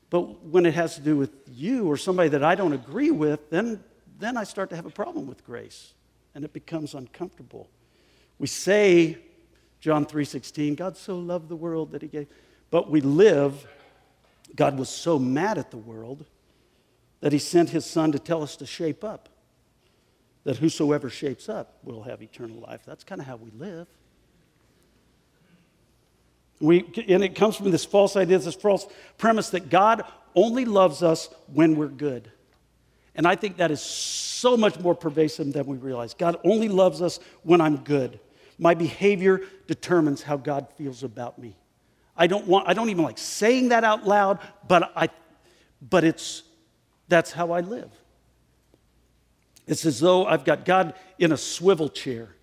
But 0.09 0.45
when 0.45 0.65
it 0.65 0.73
has 0.73 0.95
to 0.95 1.01
do 1.01 1.17
with 1.17 1.31
you 1.47 1.85
or 1.85 1.97
somebody 1.97 2.29
that 2.29 2.43
I 2.43 2.55
don't 2.55 2.73
agree 2.73 3.11
with, 3.11 3.51
then, 3.51 3.83
then 4.19 4.37
I 4.37 4.43
start 4.43 4.69
to 4.69 4.75
have 4.75 4.85
a 4.85 4.91
problem 4.91 5.27
with 5.27 5.45
grace 5.45 5.93
and 6.33 6.43
it 6.43 6.53
becomes 6.53 6.93
uncomfortable. 6.93 7.69
We 8.37 8.47
say, 8.47 9.17
John 9.79 10.05
3:16, 10.05 10.75
God 10.75 10.97
so 10.97 11.17
loved 11.17 11.49
the 11.49 11.55
world 11.55 11.91
that 11.91 12.01
he 12.01 12.07
gave, 12.07 12.27
but 12.69 12.89
we 12.89 13.01
live, 13.01 13.67
God 14.55 14.77
was 14.77 14.89
so 14.89 15.17
mad 15.17 15.57
at 15.57 15.71
the 15.71 15.77
world 15.77 16.25
that 17.21 17.31
he 17.31 17.39
sent 17.39 17.69
his 17.69 17.85
son 17.85 18.11
to 18.11 18.19
tell 18.19 18.43
us 18.43 18.55
to 18.57 18.65
shape 18.65 19.03
up. 19.03 19.29
That 20.43 20.57
whosoever 20.57 21.09
shapes 21.09 21.49
up 21.49 21.79
will 21.83 22.03
have 22.03 22.21
eternal 22.21 22.59
life. 22.59 22.81
That's 22.85 23.03
kind 23.03 23.19
of 23.19 23.25
how 23.25 23.37
we 23.37 23.49
live. 23.51 23.87
We, 26.59 26.85
and 27.07 27.23
it 27.23 27.35
comes 27.35 27.55
from 27.55 27.71
this 27.71 27.83
false 27.83 28.15
idea, 28.15 28.37
this 28.37 28.55
false 28.55 28.87
premise 29.17 29.49
that 29.49 29.69
God 29.69 30.03
only 30.35 30.65
loves 30.65 31.01
us 31.03 31.29
when 31.51 31.75
we're 31.75 31.87
good. 31.87 32.31
And 33.15 33.27
I 33.27 33.35
think 33.35 33.57
that 33.57 33.71
is 33.71 33.81
so 33.81 34.57
much 34.57 34.79
more 34.79 34.95
pervasive 34.95 35.53
than 35.53 35.65
we 35.65 35.77
realize. 35.77 36.13
God 36.13 36.37
only 36.43 36.67
loves 36.67 37.01
us 37.01 37.19
when 37.43 37.61
I'm 37.61 37.77
good. 37.77 38.19
My 38.57 38.73
behavior 38.73 39.41
determines 39.67 40.21
how 40.21 40.37
God 40.37 40.67
feels 40.77 41.03
about 41.03 41.39
me. 41.39 41.55
I 42.17 42.27
don't 42.27 42.47
want 42.47 42.67
I 42.67 42.73
don't 42.73 42.89
even 42.89 43.03
like 43.03 43.17
saying 43.17 43.69
that 43.69 43.83
out 43.83 44.05
loud, 44.05 44.39
but 44.67 44.91
I 44.95 45.09
but 45.81 46.03
it's 46.03 46.43
that's 47.07 47.31
how 47.31 47.51
I 47.51 47.61
live. 47.61 47.91
It's 49.67 49.85
as 49.85 49.99
though 49.99 50.25
I've 50.25 50.45
got 50.45 50.63
God 50.63 50.93
in 51.19 51.31
a 51.31 51.37
swivel 51.37 51.89
chair 51.89 52.35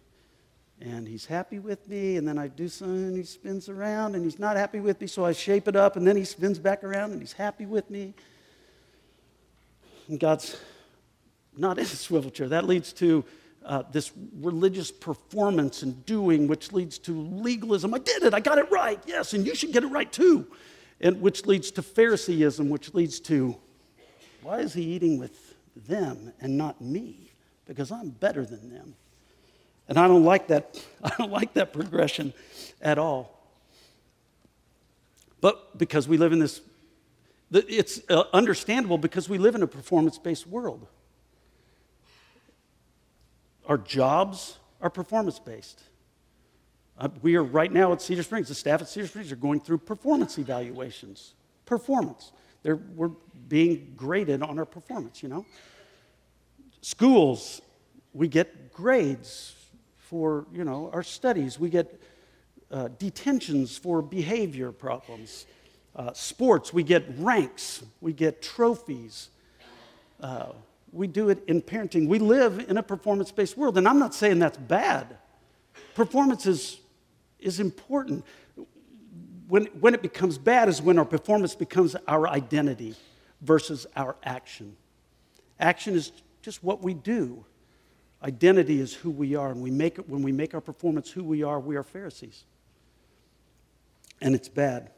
and 0.84 1.06
he's 1.06 1.26
happy 1.26 1.58
with 1.60 1.88
me, 1.88 2.16
and 2.16 2.26
then 2.26 2.38
I 2.38 2.48
do 2.48 2.68
something, 2.68 3.04
and 3.04 3.16
he 3.16 3.22
spins 3.22 3.68
around, 3.68 4.16
and 4.16 4.24
he's 4.24 4.38
not 4.38 4.56
happy 4.56 4.80
with 4.80 5.00
me, 5.00 5.06
so 5.06 5.24
I 5.24 5.32
shape 5.32 5.68
it 5.68 5.76
up, 5.76 5.96
and 5.96 6.06
then 6.06 6.16
he 6.16 6.24
spins 6.24 6.58
back 6.58 6.82
around, 6.82 7.12
and 7.12 7.20
he's 7.20 7.32
happy 7.32 7.66
with 7.66 7.88
me. 7.88 8.14
And 10.08 10.18
God's 10.18 10.56
not 11.56 11.78
in 11.78 11.84
a 11.84 11.88
swivel 11.88 12.30
chair. 12.30 12.48
That 12.48 12.66
leads 12.66 12.92
to 12.94 13.24
uh, 13.64 13.82
this 13.92 14.12
religious 14.40 14.90
performance 14.90 15.82
and 15.82 16.04
doing, 16.04 16.48
which 16.48 16.72
leads 16.72 16.98
to 16.98 17.12
legalism. 17.12 17.94
I 17.94 17.98
did 17.98 18.22
it, 18.22 18.34
I 18.34 18.40
got 18.40 18.58
it 18.58 18.70
right, 18.70 19.00
yes, 19.06 19.34
and 19.34 19.46
you 19.46 19.54
should 19.54 19.72
get 19.72 19.84
it 19.84 19.88
right 19.88 20.10
too. 20.10 20.46
And 21.00 21.20
which 21.20 21.46
leads 21.46 21.70
to 21.72 21.82
Phariseeism, 21.82 22.68
which 22.68 22.94
leads 22.94 23.20
to 23.20 23.56
why 24.42 24.58
is 24.58 24.74
he 24.74 24.82
eating 24.82 25.18
with 25.18 25.54
them 25.76 26.32
and 26.40 26.58
not 26.58 26.80
me? 26.80 27.30
Because 27.66 27.92
I'm 27.92 28.10
better 28.10 28.44
than 28.44 28.70
them. 28.70 28.94
And 29.88 29.98
I 29.98 30.08
don't 30.08 30.24
like 30.24 30.48
that, 30.48 30.80
I 31.04 31.12
don't 31.18 31.30
like 31.30 31.54
that 31.54 31.72
progression 31.72 32.32
at 32.80 32.98
all. 32.98 33.38
But 35.40 35.76
because 35.76 36.06
we 36.06 36.18
live 36.18 36.32
in 36.32 36.38
this, 36.38 36.60
it's 37.52 38.00
uh, 38.08 38.24
understandable 38.32 38.98
because 38.98 39.28
we 39.28 39.38
live 39.38 39.54
in 39.54 39.62
a 39.62 39.66
performance 39.66 40.18
based 40.18 40.46
world. 40.46 40.86
Our 43.66 43.78
jobs 43.78 44.58
are 44.80 44.90
performance 44.90 45.38
based. 45.38 45.82
Uh, 46.98 47.08
we 47.22 47.36
are 47.36 47.42
right 47.42 47.72
now 47.72 47.92
at 47.92 48.02
Cedar 48.02 48.22
Springs, 48.22 48.48
the 48.48 48.54
staff 48.54 48.80
at 48.80 48.88
Cedar 48.88 49.06
Springs 49.06 49.32
are 49.32 49.36
going 49.36 49.60
through 49.60 49.78
performance 49.78 50.38
evaluations. 50.38 51.34
Performance. 51.64 52.32
They're, 52.62 52.76
we're 52.76 53.10
being 53.48 53.94
graded 53.96 54.42
on 54.42 54.58
our 54.58 54.66
performance, 54.66 55.22
you 55.22 55.28
know. 55.28 55.46
Schools, 56.80 57.60
we 58.12 58.28
get 58.28 58.72
grades 58.72 59.54
for, 59.96 60.46
you 60.52 60.64
know, 60.64 60.90
our 60.92 61.02
studies. 61.02 61.58
We 61.58 61.70
get 61.70 62.00
uh, 62.70 62.88
detentions 62.98 63.76
for 63.76 64.02
behavior 64.02 64.72
problems. 64.72 65.46
Uh, 65.94 66.12
sports, 66.14 66.72
we 66.72 66.82
get 66.82 67.04
ranks, 67.18 67.82
we 68.00 68.12
get 68.12 68.40
trophies. 68.40 69.28
Uh, 70.20 70.52
we 70.92 71.06
do 71.06 71.30
it 71.30 71.42
in 71.48 71.60
parenting. 71.60 72.06
We 72.06 72.18
live 72.18 72.66
in 72.68 72.76
a 72.76 72.82
performance 72.82 73.32
based 73.32 73.56
world, 73.56 73.78
and 73.78 73.88
I'm 73.88 73.98
not 73.98 74.14
saying 74.14 74.38
that's 74.38 74.58
bad. 74.58 75.16
Performance 75.94 76.46
is, 76.46 76.80
is 77.40 77.60
important. 77.60 78.24
When, 79.48 79.66
when 79.80 79.94
it 79.94 80.02
becomes 80.02 80.38
bad 80.38 80.68
is 80.68 80.80
when 80.80 80.98
our 80.98 81.04
performance 81.04 81.54
becomes 81.54 81.96
our 82.06 82.28
identity 82.28 82.94
versus 83.40 83.86
our 83.96 84.16
action. 84.22 84.76
Action 85.58 85.94
is 85.94 86.12
just 86.42 86.62
what 86.62 86.82
we 86.82 86.94
do. 86.94 87.44
Identity 88.22 88.80
is 88.80 88.94
who 88.94 89.10
we 89.10 89.34
are, 89.34 89.50
and 89.50 89.60
we 89.60 89.70
make 89.70 89.98
it, 89.98 90.08
when 90.08 90.22
we 90.22 90.32
make 90.32 90.54
our 90.54 90.60
performance 90.60 91.10
who 91.10 91.24
we 91.24 91.42
are, 91.42 91.58
we 91.58 91.76
are 91.76 91.82
Pharisees. 91.82 92.44
And 94.20 94.34
it's 94.34 94.48
bad. 94.48 94.90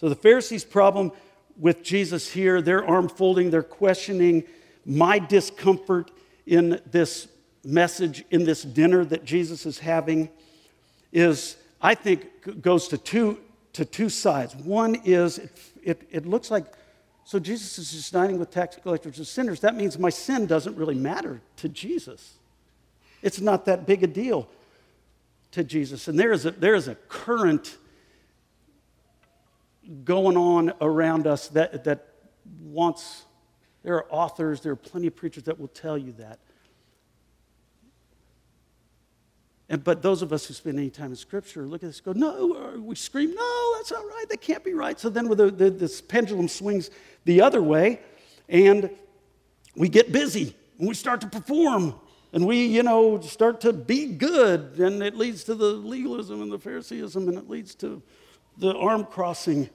So 0.00 0.08
the 0.08 0.14
Pharisees' 0.14 0.64
problem 0.64 1.12
with 1.58 1.82
Jesus 1.82 2.32
here, 2.32 2.62
they're 2.62 2.86
arm 2.86 3.06
folding, 3.06 3.50
they're 3.50 3.62
questioning 3.62 4.44
my 4.86 5.18
discomfort 5.18 6.10
in 6.46 6.80
this 6.90 7.28
message, 7.62 8.24
in 8.30 8.44
this 8.44 8.62
dinner 8.62 9.04
that 9.04 9.26
Jesus 9.26 9.66
is 9.66 9.78
having, 9.78 10.30
is, 11.12 11.58
I 11.82 11.94
think, 11.94 12.62
goes 12.62 12.88
to 12.88 12.96
two, 12.96 13.40
to 13.74 13.84
two 13.84 14.08
sides. 14.08 14.56
One 14.56 14.94
is, 15.04 15.36
it, 15.36 15.60
it, 15.82 16.08
it 16.10 16.26
looks 16.26 16.50
like 16.50 16.64
so 17.24 17.38
Jesus 17.38 17.78
is 17.78 17.92
just 17.92 18.12
dining 18.12 18.38
with 18.38 18.50
tax 18.50 18.76
collectors 18.82 19.18
and 19.18 19.26
sinners. 19.26 19.60
That 19.60 19.76
means 19.76 19.98
my 19.98 20.10
sin 20.10 20.46
doesn't 20.46 20.76
really 20.76 20.94
matter 20.94 21.42
to 21.58 21.68
Jesus. 21.68 22.38
It's 23.22 23.40
not 23.40 23.66
that 23.66 23.86
big 23.86 24.02
a 24.02 24.06
deal 24.06 24.48
to 25.52 25.62
Jesus. 25.62 26.08
And 26.08 26.18
there 26.18 26.32
is 26.32 26.46
a, 26.46 26.52
there 26.52 26.74
is 26.74 26.88
a 26.88 26.94
current 26.94 27.76
going 30.04 30.36
on 30.36 30.72
around 30.80 31.26
us 31.26 31.48
that, 31.48 31.84
that 31.84 32.06
wants, 32.60 33.24
there 33.82 33.96
are 33.96 34.06
authors, 34.10 34.60
there 34.60 34.72
are 34.72 34.76
plenty 34.76 35.06
of 35.06 35.16
preachers 35.16 35.44
that 35.44 35.58
will 35.58 35.68
tell 35.68 35.98
you 35.98 36.12
that. 36.12 36.38
And, 39.68 39.84
but 39.84 40.02
those 40.02 40.22
of 40.22 40.32
us 40.32 40.46
who 40.46 40.54
spend 40.54 40.78
any 40.78 40.90
time 40.90 41.10
in 41.10 41.16
Scripture 41.16 41.64
look 41.64 41.84
at 41.84 41.88
this 41.88 42.00
go, 42.00 42.12
no, 42.12 42.76
we 42.82 42.96
scream, 42.96 43.32
no, 43.34 43.74
that's 43.76 43.92
not 43.92 44.04
right, 44.04 44.24
that 44.28 44.40
can't 44.40 44.64
be 44.64 44.74
right. 44.74 44.98
So 44.98 45.08
then 45.08 45.28
the, 45.28 45.50
the, 45.50 45.70
this 45.70 46.00
pendulum 46.00 46.48
swings 46.48 46.90
the 47.24 47.40
other 47.40 47.62
way, 47.62 48.00
and 48.48 48.90
we 49.76 49.88
get 49.88 50.10
busy, 50.10 50.56
and 50.78 50.88
we 50.88 50.94
start 50.94 51.20
to 51.20 51.28
perform, 51.28 51.94
and 52.32 52.46
we, 52.46 52.66
you 52.66 52.82
know, 52.82 53.20
start 53.20 53.60
to 53.60 53.72
be 53.72 54.06
good, 54.06 54.78
and 54.80 55.02
it 55.04 55.16
leads 55.16 55.44
to 55.44 55.54
the 55.54 55.66
legalism 55.66 56.42
and 56.42 56.50
the 56.50 56.58
Phariseeism, 56.58 57.28
and 57.28 57.38
it 57.38 57.48
leads 57.48 57.76
to 57.76 58.02
the 58.58 58.76
arm 58.76 59.04
crossing. 59.04 59.70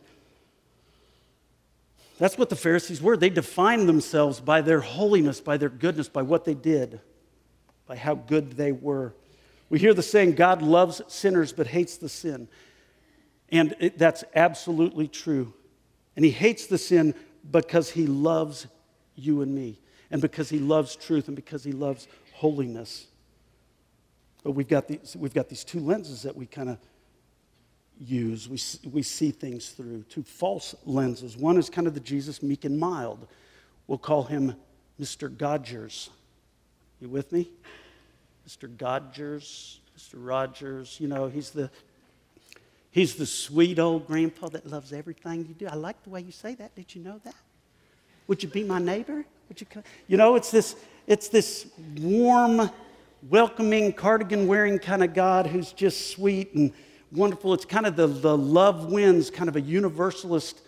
That's 2.18 2.38
what 2.38 2.50
the 2.50 2.56
Pharisees 2.56 3.02
were. 3.02 3.18
They 3.18 3.30
defined 3.30 3.90
themselves 3.90 4.40
by 4.40 4.62
their 4.62 4.80
holiness, 4.80 5.42
by 5.42 5.58
their 5.58 5.70
goodness, 5.70 6.08
by 6.08 6.22
what 6.22 6.46
they 6.46 6.54
did, 6.54 7.02
by 7.88 7.98
how 7.98 8.16
good 8.16 8.54
they 8.54 8.72
were. 8.72 9.14
We 9.70 9.80
hear 9.80 9.94
the 9.94 10.04
saying, 10.04 10.36
God 10.36 10.62
loves 10.62 11.02
sinners 11.08 11.52
but 11.52 11.68
hates 11.68 11.98
the 11.98 12.10
sin. 12.10 12.48
And 13.50 13.76
it, 13.80 13.98
that's 13.98 14.24
absolutely 14.34 15.08
true. 15.08 15.54
And 16.16 16.24
He 16.24 16.32
hates 16.32 16.68
the 16.68 16.78
sin 16.78 17.14
because 17.52 17.92
He 17.92 18.08
loves 18.08 18.68
you 19.16 19.42
and 19.42 19.54
me, 19.54 19.80
and 20.12 20.22
because 20.22 20.50
He 20.50 20.60
loves 20.60 20.96
truth, 20.96 21.28
and 21.28 21.36
because 21.36 21.64
He 21.64 21.72
loves 21.72 22.08
holiness. 22.34 23.08
But 24.44 24.52
we've 24.52 24.68
got 24.68 24.88
these, 24.88 25.16
we've 25.18 25.34
got 25.34 25.50
these 25.50 25.64
two 25.64 25.80
lenses 25.80 26.24
that 26.24 26.36
we 26.36 26.46
kind 26.46 26.70
of 26.70 26.78
use, 28.00 28.50
we, 28.50 28.60
we 28.90 29.02
see 29.02 29.32
things 29.32 29.70
through, 29.70 30.04
two 30.10 30.24
false 30.24 30.76
lenses. 30.86 31.38
One 31.38 31.58
is 31.58 31.70
kind 31.70 31.88
of 31.88 31.94
the 31.94 32.00
Jesus 32.00 32.44
meek 32.44 32.66
and 32.66 32.78
mild. 32.78 33.28
We'll 33.88 33.98
call 33.98 34.24
him 34.24 34.56
Mr. 35.00 35.36
Godgers. 35.36 36.10
You 37.00 37.10
with 37.10 37.32
me? 37.32 37.50
Mr. 38.48 38.76
Godgers, 38.76 39.80
Mr. 39.98 40.14
Rogers, 40.16 40.98
you 41.00 41.08
know, 41.08 41.28
he's 41.28 41.50
the 41.50 41.70
he's 42.92 43.16
the 43.16 43.26
sweet 43.26 43.80
old 43.80 44.08
grandpa 44.08 44.48
that 44.50 44.66
loves 44.66 44.94
everything 44.94 45.46
you 45.48 45.54
do. 45.54 45.68
I 45.68 45.76
like 45.76 46.02
the 46.04 46.10
way 46.10 46.22
you 46.22 46.32
say 46.32 46.56
that. 46.56 46.76
Did 46.76 46.94
you 46.96 47.02
know 47.02 47.20
that? 47.24 47.36
Would 48.28 48.44
you 48.44 48.50
be 48.50 48.64
my 48.64 48.80
neighbor? 48.80 49.26
Would 49.50 49.62
you 49.62 49.68
come? 49.68 49.84
You 50.08 50.18
know, 50.18 50.36
it's 50.36 50.52
this 50.52 50.76
it's 51.08 51.28
this 51.28 51.68
warm, 52.00 52.70
welcoming, 53.30 53.94
cardigan 53.94 54.48
wearing 54.48 54.80
kind 54.80 55.04
of 55.04 55.14
God 55.14 55.48
who's 55.48 55.72
just 55.72 56.12
sweet 56.12 56.54
and 56.54 56.72
wonderful. 57.16 57.54
It's 57.54 57.66
kind 57.66 57.86
of 57.86 57.96
the, 57.96 58.08
the 58.08 58.38
love 58.38 58.92
wins, 58.92 59.30
kind 59.30 59.50
of 59.50 59.56
a 59.56 59.62
universalist 59.62 60.62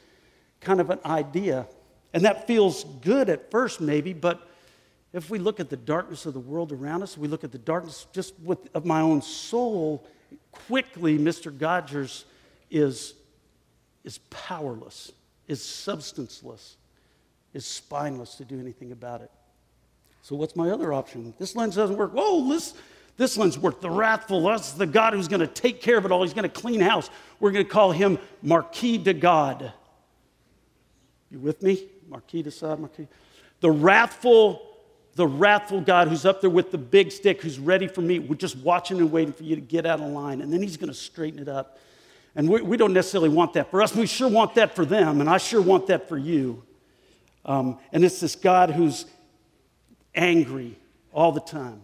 kind 0.62 0.80
of 0.80 0.90
an 0.90 1.00
idea. 1.06 1.68
And 2.14 2.26
that 2.26 2.48
feels 2.48 2.84
good 3.02 3.30
at 3.30 3.52
first, 3.52 3.82
maybe, 3.82 4.14
but 4.14 4.48
if 5.14 5.30
we 5.30 5.40
look 5.40 5.60
at 5.60 5.70
the 5.70 5.78
darkness 5.78 6.26
of 6.26 6.34
the 6.34 6.40
world 6.40 6.72
around 6.72 7.04
us, 7.04 7.18
we 7.18 7.28
look 7.28 7.44
at 7.44 7.52
the 7.52 7.58
darkness 7.58 8.08
just 8.12 8.34
with, 8.44 8.60
of 8.76 8.86
my 8.86 9.02
own 9.02 9.22
soul, 9.22 10.06
quickly, 10.52 11.18
Mr. 11.18 11.56
Godgers 11.56 12.26
is, 12.70 13.14
is 14.04 14.18
powerless, 14.30 15.12
is 15.48 15.64
substanceless, 15.64 16.76
is 17.54 17.66
spineless 17.66 18.36
to 18.36 18.46
do 18.46 18.60
anything 18.60 18.92
about 18.92 19.22
it. 19.22 19.32
So, 20.22 20.36
what's 20.36 20.58
my 20.58 20.72
other 20.72 20.92
option? 20.92 21.34
This 21.40 21.56
lens 21.56 21.76
doesn't 21.76 21.96
work. 21.96 22.12
Whoa, 22.12 22.50
this, 22.50 22.74
this 23.18 23.36
one's 23.36 23.58
worth 23.58 23.82
The 23.82 23.90
wrathful, 23.90 24.44
that's 24.44 24.72
the 24.74 24.86
God 24.86 25.14
who's 25.14 25.28
going 25.28 25.42
to 25.42 25.48
take 25.48 25.82
care 25.82 25.98
of 25.98 26.06
it 26.06 26.12
all. 26.12 26.24
He's 26.24 26.34
going 26.34 26.50
to 26.50 26.50
clean 26.50 26.80
house. 26.80 27.10
We're 27.40 27.52
going 27.52 27.66
to 27.66 27.72
call 27.72 27.92
him 27.92 28.20
Marquis 28.42 28.98
de 29.00 29.14
God. 29.14 29.74
You 31.30 31.40
with 31.40 31.62
me? 31.62 31.88
Marquis 32.08 32.44
de 32.44 32.52
Sade, 32.52 32.80
Marquis. 32.80 33.08
The 33.60 33.72
wrathful 33.72 34.68
the 35.18 35.28
wrathful 35.28 35.82
God 35.82 36.08
who's 36.08 36.26
up 36.26 36.42
there 36.42 36.50
with 36.50 36.70
the 36.70 36.78
big 36.78 37.12
stick, 37.12 37.42
who's 37.42 37.58
ready 37.58 37.88
for 37.88 38.02
me. 38.02 38.20
We're 38.20 38.36
just 38.36 38.56
watching 38.56 39.00
and 39.00 39.12
waiting 39.12 39.34
for 39.34 39.44
you 39.44 39.56
to 39.56 39.62
get 39.62 39.88
out 39.88 40.00
of 40.00 40.10
line. 40.10 40.42
And 40.42 40.54
then 40.54 40.62
he's 40.62 40.78
going 40.78 40.90
to 40.90 40.94
straighten 40.94 41.40
it 41.40 41.50
up. 41.50 41.80
And 42.36 42.48
we, 42.48 42.62
we, 42.62 42.78
don't 42.78 42.94
necessarily 42.94 43.30
want 43.30 43.54
that 43.54 43.72
for 43.72 43.82
us. 43.82 43.96
We 43.96 44.06
sure 44.06 44.30
want 44.30 44.54
that 44.56 44.76
for 44.76 44.86
them. 44.86 45.20
And 45.20 45.28
I 45.28 45.40
sure 45.40 45.60
want 45.60 45.88
that 45.88 46.08
for 46.08 46.20
you. 46.20 46.62
Um, 47.46 47.80
and 47.92 48.06
it's 48.06 48.20
this 48.20 48.36
God 48.36 48.70
who's 48.70 49.06
angry 50.14 50.78
all 51.12 51.32
the 51.32 51.42
time. 51.42 51.82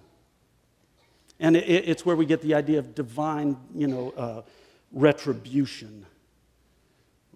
And 1.44 1.58
it, 1.58 1.90
it's 1.90 2.06
where 2.06 2.16
we 2.16 2.26
get 2.26 2.42
the 2.42 2.56
idea 2.56 2.80
of 2.80 2.96
divine, 2.96 3.58
you 3.76 3.86
know, 3.86 4.14
uh, 4.16 4.42
retribution. 4.94 6.06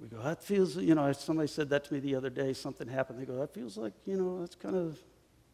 We 0.02 0.08
go, 0.08 0.24
that 0.24 0.42
feels, 0.42 0.78
you 0.78 0.96
know, 0.96 1.12
somebody 1.12 1.50
said 1.50 1.70
that 1.72 1.84
to 1.86 1.94
me 1.94 2.00
the 2.00 2.16
other 2.16 2.30
day, 2.30 2.54
something 2.54 2.88
happened. 2.88 3.20
They 3.20 3.26
go, 3.26 3.38
that 3.38 3.54
feels 3.54 3.76
like, 3.76 3.92
you 4.06 4.16
know, 4.16 4.40
that's 4.40 4.56
kind 4.56 4.78
of 4.78 4.98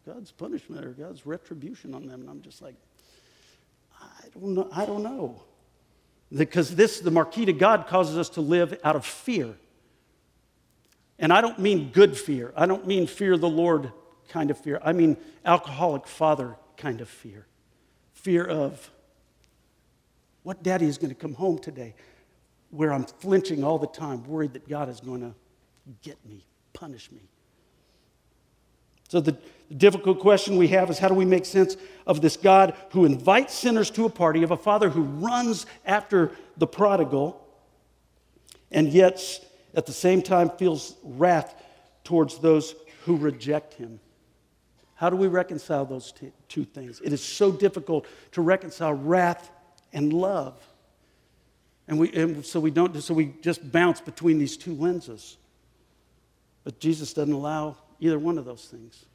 God's 0.05 0.31
punishment 0.31 0.85
or 0.85 0.91
God's 0.91 1.25
retribution 1.25 1.95
on 1.95 2.05
them. 2.05 2.21
And 2.21 2.29
I'm 2.29 2.41
just 2.43 2.61
like, 2.61 2.75
I 3.99 4.27
don't 4.35 4.53
know. 4.53 4.69
I 4.71 4.85
don't 4.85 5.01
know. 5.01 5.41
Because 6.31 6.75
this, 6.75 6.99
the 6.99 7.11
Marquis 7.11 7.45
de 7.45 7.53
God 7.53 7.87
causes 7.87 8.19
us 8.19 8.29
to 8.29 8.41
live 8.41 8.79
out 8.83 8.95
of 8.95 9.03
fear. 9.03 9.55
And 11.17 11.33
I 11.33 11.41
don't 11.41 11.57
mean 11.57 11.89
good 11.89 12.15
fear. 12.15 12.53
I 12.55 12.67
don't 12.67 12.85
mean 12.85 13.07
fear 13.07 13.35
the 13.35 13.49
Lord 13.49 13.91
kind 14.29 14.51
of 14.51 14.59
fear. 14.59 14.79
I 14.83 14.93
mean 14.93 15.17
alcoholic 15.43 16.05
father 16.05 16.55
kind 16.77 17.01
of 17.01 17.09
fear. 17.09 17.47
Fear 18.23 18.45
of 18.45 18.89
what 20.43 20.63
daddy 20.63 20.87
is 20.87 20.97
going 20.97 21.09
to 21.09 21.15
come 21.15 21.33
home 21.33 21.59
today, 21.59 21.93
where 22.71 22.91
I'm 22.91 23.05
flinching 23.05 23.63
all 23.63 23.77
the 23.77 23.87
time, 23.87 24.23
worried 24.23 24.53
that 24.53 24.67
God 24.67 24.89
is 24.89 24.99
going 24.99 25.21
to 25.21 25.33
get 26.01 26.17
me, 26.25 26.45
punish 26.73 27.11
me. 27.11 27.21
So, 29.09 29.19
the, 29.19 29.37
difficult 29.77 30.19
question 30.19 30.57
we 30.57 30.67
have 30.69 30.89
is 30.89 30.99
how 30.99 31.07
do 31.07 31.13
we 31.13 31.25
make 31.25 31.45
sense 31.45 31.77
of 32.05 32.21
this 32.21 32.37
God 32.37 32.75
who 32.91 33.05
invites 33.05 33.53
sinners 33.53 33.89
to 33.91 34.05
a 34.05 34.09
party, 34.09 34.43
of 34.43 34.51
a 34.51 34.57
father 34.57 34.89
who 34.89 35.03
runs 35.03 35.65
after 35.85 36.31
the 36.57 36.67
prodigal, 36.67 37.45
and 38.71 38.89
yet 38.89 39.21
at 39.73 39.85
the 39.85 39.93
same 39.93 40.21
time 40.21 40.49
feels 40.49 40.95
wrath 41.03 41.55
towards 42.03 42.39
those 42.39 42.75
who 43.05 43.17
reject 43.17 43.73
him? 43.73 43.99
How 44.95 45.09
do 45.09 45.15
we 45.15 45.27
reconcile 45.27 45.85
those 45.85 46.11
t- 46.11 46.31
two 46.47 46.65
things? 46.65 47.01
It 47.03 47.13
is 47.13 47.23
so 47.23 47.51
difficult 47.51 48.05
to 48.33 48.41
reconcile 48.41 48.93
wrath 48.93 49.51
and 49.91 50.13
love. 50.13 50.55
And, 51.87 51.99
we, 51.99 52.11
and 52.13 52.45
so 52.45 52.59
we 52.59 52.71
don't, 52.71 53.01
so 53.01 53.13
we 53.13 53.33
just 53.41 53.71
bounce 53.71 53.99
between 53.99 54.37
these 54.37 54.55
two 54.55 54.73
lenses. 54.73 55.37
But 56.63 56.79
Jesus 56.79 57.13
doesn't 57.13 57.33
allow 57.33 57.75
either 57.99 58.17
one 58.17 58.37
of 58.37 58.45
those 58.45 58.65
things. 58.65 59.05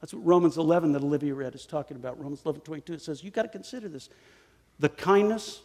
That's 0.00 0.14
what 0.14 0.24
Romans 0.24 0.56
11 0.56 0.92
that 0.92 1.02
Olivia 1.02 1.34
read 1.34 1.54
is 1.54 1.66
talking 1.66 1.96
about. 1.96 2.18
Romans 2.18 2.42
11 2.44 2.62
22. 2.62 2.94
It 2.94 3.02
says, 3.02 3.22
You've 3.24 3.34
got 3.34 3.42
to 3.42 3.48
consider 3.48 3.88
this 3.88 4.08
the 4.78 4.88
kindness 4.88 5.60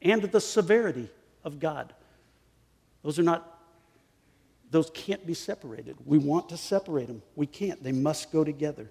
and 0.00 0.22
the 0.22 0.40
severity 0.40 1.08
of 1.44 1.60
God. 1.60 1.92
Those 3.02 3.18
are 3.18 3.22
not, 3.22 3.53
those 4.74 4.90
can't 4.92 5.24
be 5.24 5.34
separated. 5.34 5.96
We 6.04 6.18
want 6.18 6.48
to 6.48 6.56
separate 6.56 7.06
them. 7.06 7.22
We 7.36 7.46
can't. 7.46 7.80
They 7.80 7.92
must 7.92 8.32
go 8.32 8.42
together. 8.42 8.90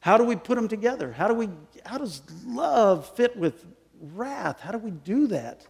How 0.00 0.18
do 0.18 0.24
we 0.24 0.36
put 0.36 0.56
them 0.56 0.68
together? 0.68 1.12
How, 1.12 1.28
do 1.28 1.32
we, 1.32 1.48
how 1.86 1.96
does 1.96 2.20
love 2.44 3.08
fit 3.16 3.34
with 3.34 3.64
wrath? 3.98 4.60
How 4.60 4.70
do 4.70 4.76
we 4.76 4.90
do 4.90 5.28
that? 5.28 5.66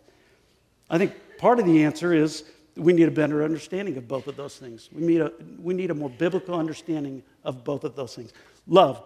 I 0.90 0.98
think 0.98 1.14
part 1.38 1.61
of 1.61 1.66
the 1.66 1.85
answer 1.85 2.12
is 2.12 2.42
we 2.74 2.92
need 2.92 3.07
a 3.07 3.12
better 3.12 3.44
understanding 3.44 3.96
of 3.96 4.09
both 4.09 4.27
of 4.27 4.35
those 4.35 4.57
things. 4.57 4.88
We 4.92 5.03
need 5.07 5.20
a, 5.20 5.33
we 5.62 5.72
need 5.72 5.92
a 5.92 5.94
more 5.94 6.11
biblical 6.11 6.57
understanding 6.57 7.22
of 7.44 7.62
both 7.62 7.85
of 7.85 7.94
those 7.94 8.16
things. 8.16 8.33
Love. 8.66 9.05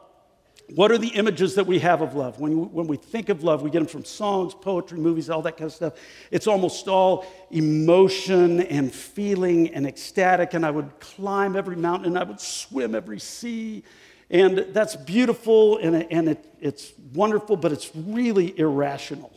What 0.75 0.91
are 0.91 0.99
the 0.99 1.09
images 1.09 1.55
that 1.57 1.67
we 1.67 1.79
have 1.81 2.01
of 2.01 2.15
love? 2.15 2.41
When, 2.41 2.73
when 2.73 2.87
we 2.87 2.97
think 2.97 3.29
of 3.29 3.45
love, 3.45 3.63
we 3.63 3.71
get 3.71 3.81
them 3.81 3.89
from 3.89 4.05
songs, 4.05 4.55
poetry, 4.55 4.99
movies, 4.99 5.29
all 5.29 5.43
that 5.43 5.59
kind 5.59 5.67
of 5.67 5.75
stuff. 5.75 5.95
It's 6.31 6.47
almost 6.47 6.89
all 6.89 7.27
emotion 7.51 8.61
and 8.63 8.93
feeling 8.93 9.75
and 9.75 9.87
ecstatic. 9.87 10.55
And 10.55 10.65
I 10.65 10.71
would 10.71 10.99
climb 10.99 11.57
every 11.57 11.77
mountain 11.77 12.07
and 12.07 12.19
I 12.19 12.25
would 12.25 12.41
swim 12.41 12.95
every 12.95 13.21
sea. 13.21 13.83
And 14.31 14.59
that's 14.71 14.97
beautiful 14.97 15.77
and, 15.77 16.07
and 16.11 16.31
it, 16.31 16.55
it's 16.59 16.93
wonderful, 17.13 17.57
but 17.57 17.71
it's 17.71 17.91
really 17.95 18.59
irrational. 18.59 19.33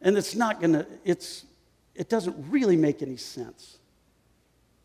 And 0.00 0.16
it's 0.16 0.36
not 0.36 0.60
to, 0.60 0.86
it's, 1.04 1.44
it 1.96 2.08
doesn't 2.08 2.36
really 2.48 2.76
make 2.76 3.02
any 3.02 3.16
sense. 3.16 3.78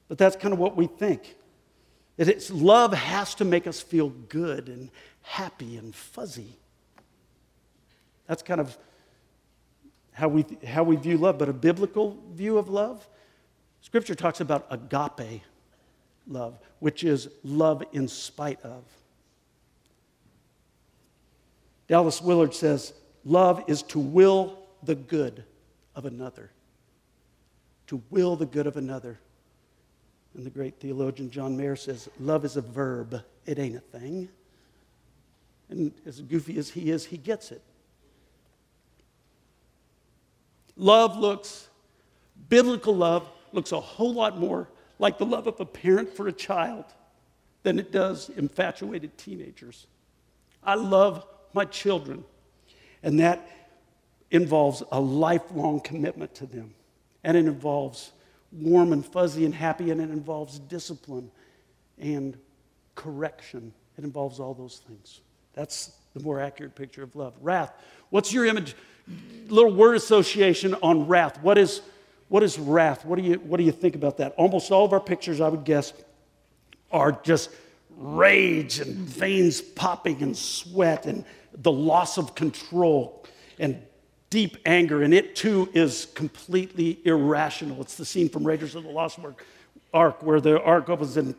But 0.08 0.18
that's 0.18 0.36
kind 0.36 0.54
of 0.54 0.60
what 0.60 0.76
we 0.76 0.88
think. 0.88 1.36
That 2.18 2.28
it's, 2.28 2.50
love 2.50 2.94
has 2.94 3.36
to 3.36 3.46
make 3.46 3.68
us 3.68 3.80
feel 3.80 4.10
good 4.10 4.70
and 4.70 4.90
happy 5.28 5.78
and 5.78 5.96
fuzzy. 5.96 6.58
That's 8.28 8.42
kind 8.42 8.60
of 8.60 8.78
how 10.12 10.28
we, 10.28 10.46
how 10.66 10.84
we 10.84 10.96
view 10.96 11.18
love. 11.18 11.38
But 11.38 11.50
a 11.50 11.54
biblical 11.54 12.18
view 12.32 12.58
of 12.58 12.70
love, 12.70 13.08
Scripture 13.82 14.16
talks 14.16 14.42
about 14.42 14.66
agape 14.70 15.42
love, 16.28 16.58
which 16.80 17.04
is 17.04 17.30
love 17.44 17.84
in 17.94 18.08
spite 18.08 18.62
of. 18.62 18.84
Dallas 21.88 22.22
Willard 22.22 22.54
says, 22.54 22.94
Love 23.24 23.64
is 23.68 23.82
to 23.84 24.00
will 24.00 24.58
the 24.84 24.96
good 24.96 25.44
of 25.96 26.06
another 26.06 26.52
to 27.88 28.02
will 28.10 28.36
the 28.36 28.46
good 28.46 28.68
of 28.68 28.78
another. 28.78 29.20
And 30.36 30.46
the 30.46 30.50
great 30.50 30.80
theologian 30.80 31.32
John 31.32 31.58
Mayer 31.58 31.76
says, 31.76 32.08
Love 32.20 32.46
is 32.46 32.58
a 32.58 32.62
verb, 32.62 33.22
it 33.46 33.58
ain't 33.58 33.76
a 33.76 33.80
thing. 33.80 34.30
And 35.70 35.92
as 36.06 36.22
goofy 36.22 36.58
as 36.58 36.70
he 36.70 36.92
is, 36.92 37.06
he 37.06 37.18
gets 37.18 37.52
it. 37.52 37.62
Love 40.76 41.18
looks, 41.18 41.68
biblical 42.50 42.96
love 42.96 43.28
looks 43.52 43.72
a 43.72 43.80
whole 43.80 44.14
lot 44.14 44.38
more 44.38 44.70
like 45.00 45.18
the 45.18 45.26
love 45.26 45.48
of 45.48 45.60
a 45.60 45.66
parent 45.66 46.16
for 46.16 46.28
a 46.28 46.32
child 46.32 46.86
than 47.64 47.80
it 47.80 47.92
does 47.92 48.30
infatuated 48.30 49.18
teenagers. 49.18 49.88
I 50.64 50.76
love 50.76 51.26
my 51.54 51.66
children, 51.66 52.24
and 53.04 53.20
that 53.20 53.50
involves 54.32 54.84
a 54.92 55.00
lifelong 55.00 55.80
commitment 55.80 56.36
to 56.36 56.46
them 56.46 56.74
and 57.28 57.36
it 57.36 57.46
involves 57.46 58.14
warm 58.54 58.94
and 58.94 59.06
fuzzy 59.06 59.44
and 59.44 59.54
happy, 59.54 59.92
and 59.92 60.00
it 60.00 60.10
involves 60.10 60.60
discipline 60.60 61.30
and 61.98 62.38
correction. 62.96 63.74
It 63.98 64.06
involves 64.06 64.40
all 64.40 64.54
those 64.54 64.82
things. 64.88 65.20
That's 65.58 65.92
the 66.14 66.22
more 66.22 66.40
accurate 66.40 66.76
picture 66.76 67.02
of 67.02 67.16
love. 67.16 67.34
Wrath. 67.42 67.74
What's 68.12 68.32
your 68.32 68.46
image? 68.46 68.76
Little 69.48 69.74
word 69.74 69.96
association 69.96 70.76
on 70.84 71.08
wrath. 71.08 71.42
What 71.42 71.58
is, 71.58 71.82
what 72.30 72.44
is 72.44 72.60
wrath? 72.60 73.04
What 73.04 73.18
do, 73.18 73.24
you, 73.24 73.34
what 73.40 73.58
do 73.58 73.64
you 73.64 73.72
think 73.72 73.96
about 73.96 74.18
that? 74.18 74.34
Almost 74.38 74.72
all 74.72 74.86
of 74.86 74.94
our 74.94 75.00
pictures, 75.00 75.42
I 75.42 75.50
would 75.50 75.64
guess, 75.64 75.94
are 76.92 77.12
just 77.24 77.50
rage 77.98 78.80
and 78.80 78.96
veins 78.96 79.60
popping 79.60 80.22
and 80.22 80.38
sweat 80.38 81.08
and 81.08 81.26
the 81.54 81.72
loss 81.72 82.20
of 82.20 82.36
control 82.36 83.26
and 83.58 83.82
deep 84.30 84.58
anger, 84.64 85.02
and 85.02 85.12
it 85.12 85.36
too 85.36 85.70
is 85.74 86.06
completely 86.14 87.00
irrational. 87.04 87.82
It's 87.82 87.96
the 87.96 88.06
scene 88.06 88.30
from 88.30 88.46
Raiders 88.46 88.76
of 88.76 88.84
the 88.84 88.92
Lost 88.92 89.18
Ark 89.92 90.22
where 90.22 90.40
the 90.40 90.62
ark 90.62 90.90
opens 90.90 91.18
and 91.18 91.34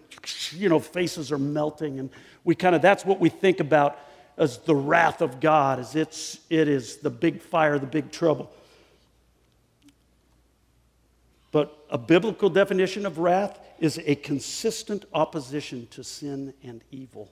you 0.50 0.68
know 0.68 0.80
faces 0.80 1.30
are 1.30 1.38
melting, 1.38 2.00
and 2.00 2.10
we 2.44 2.56
kind 2.56 2.74
of 2.74 2.82
that's 2.82 3.04
what 3.04 3.20
we 3.20 3.28
think 3.28 3.60
about 3.60 3.98
as 4.38 4.58
the 4.58 4.74
wrath 4.74 5.20
of 5.20 5.40
God, 5.40 5.80
as 5.80 5.96
it's 5.96 6.38
it 6.48 6.68
is 6.68 6.96
the 6.98 7.10
big 7.10 7.42
fire, 7.42 7.78
the 7.78 7.86
big 7.86 8.10
trouble. 8.12 8.50
But 11.50 11.76
a 11.90 11.98
biblical 11.98 12.48
definition 12.48 13.04
of 13.04 13.18
wrath 13.18 13.58
is 13.78 14.00
a 14.04 14.14
consistent 14.14 15.04
opposition 15.12 15.88
to 15.90 16.04
sin 16.04 16.54
and 16.62 16.82
evil. 16.90 17.30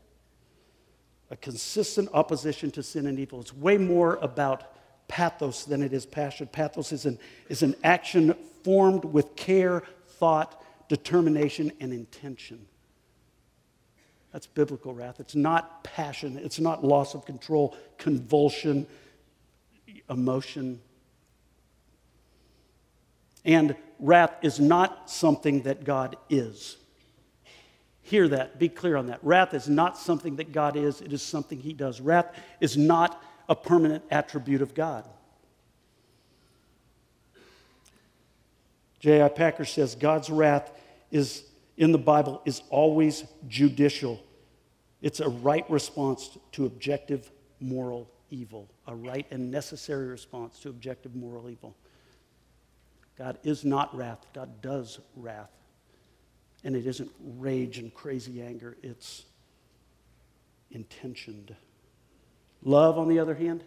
A 1.31 1.37
consistent 1.37 2.09
opposition 2.13 2.71
to 2.73 2.83
sin 2.83 3.07
and 3.07 3.19
evil. 3.19 3.41
It's 3.41 3.55
way 3.55 3.79
more 3.79 4.17
about 4.17 4.73
pathos 5.09 5.65
than 5.65 5.83
it 5.83 5.93
is 5.93 6.07
passion. 6.07 6.49
Pathos 6.49 6.93
is 6.93 7.07
an, 7.07 7.19
is 7.49 7.63
an 7.63 7.77
action 7.85 8.35
formed 8.65 9.05
with 9.05 9.37
care, 9.37 9.83
thought, 10.19 10.63
determination, 10.89 11.73
and 11.81 11.93
intention. 11.93 12.67
That's 14.37 14.47
biblical 14.47 14.93
wrath. 14.93 15.19
It's 15.19 15.35
not 15.35 15.83
passion, 15.83 16.37
it's 16.37 16.61
not 16.61 16.85
loss 16.85 17.15
of 17.15 17.25
control, 17.25 17.75
convulsion, 17.97 18.87
emotion. 20.11 20.79
And 23.47 23.75
wrath 23.99 24.35
is 24.43 24.61
not 24.61 25.09
something 25.11 25.63
that 25.63 25.85
God 25.85 26.17
is. 26.29 26.77
Hear 28.03 28.29
that, 28.29 28.59
be 28.59 28.69
clear 28.69 28.99
on 28.99 29.07
that. 29.07 29.21
Wrath 29.23 29.55
is 29.55 29.71
not 29.71 29.97
something 29.97 30.37
that 30.37 30.53
God 30.53 30.77
is, 30.77 31.01
it 31.01 31.15
is 31.15 31.23
something 31.23 31.59
He 31.59 31.73
does. 31.73 32.03
Wrath 32.03 32.39
is 32.61 32.77
not 32.77 33.25
a 33.49 33.57
permanent 33.57 34.05
attribute 34.11 34.61
of 34.61 34.75
God. 34.75 35.09
J.I. 39.01 39.31
Packer 39.31 39.65
says 39.65 39.95
God's 39.95 40.29
wrath 40.29 40.73
is 41.11 41.43
in 41.79 41.93
the 41.93 41.99
Bible 41.99 42.43
is 42.45 42.61
always 42.69 43.25
judicial. 43.49 44.21
It's 45.07 45.21
a 45.21 45.29
right 45.29 45.65
response 45.71 46.37
to 46.51 46.67
objective 46.67 47.31
moral 47.61 48.11
evil, 48.29 48.69
a 48.89 48.95
right 48.97 49.25
and 49.31 49.53
necessary 49.53 50.07
response 50.07 50.59
to 50.59 50.69
objective 50.69 51.15
moral 51.15 51.49
evil. 51.49 51.77
God 53.17 53.39
is 53.45 53.65
not 53.65 53.97
wrath, 53.97 54.27
God 54.35 54.61
does 54.63 54.99
wrath. 55.15 55.53
And 56.65 56.75
it 56.75 56.89
isn't 56.89 57.09
rage 57.37 57.79
and 57.79 57.95
crazy 57.95 58.43
anger, 58.43 58.77
it's 58.83 59.27
intentioned. 60.73 61.55
Love, 62.65 62.99
on 62.99 63.07
the 63.07 63.21
other 63.21 63.37
hand, 63.37 63.63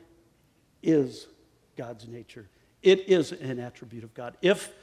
is 0.83 1.27
God's 1.77 2.05
nature. 2.05 2.49
It 2.81 3.07
is 3.07 3.31
an 3.31 3.61
attribute 3.61 4.03
of 4.03 4.13
God. 4.13 4.35
If 4.41 4.73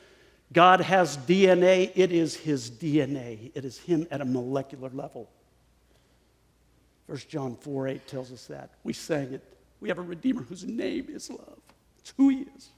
God 0.54 0.80
has 0.80 1.18
DNA, 1.18 1.92
it 1.94 2.12
is 2.12 2.34
his 2.34 2.70
DNA. 2.70 3.52
It 3.54 3.66
is 3.66 3.76
him 3.76 4.06
at 4.10 4.22
a 4.22 4.24
molecular 4.24 4.88
level. 4.88 5.28
1 7.06 7.18
John 7.28 7.56
4 7.56 7.88
8 7.88 8.06
tells 8.06 8.32
us 8.32 8.46
that. 8.46 8.70
We 8.84 8.92
sang 8.92 9.32
it. 9.32 9.42
We 9.80 9.88
have 9.88 9.98
a 9.98 10.02
Redeemer 10.02 10.42
whose 10.42 10.64
name 10.64 11.06
is 11.08 11.30
love. 11.30 11.58
It's 12.00 12.12
who 12.16 12.28
he 12.30 12.46
is. 12.56 12.70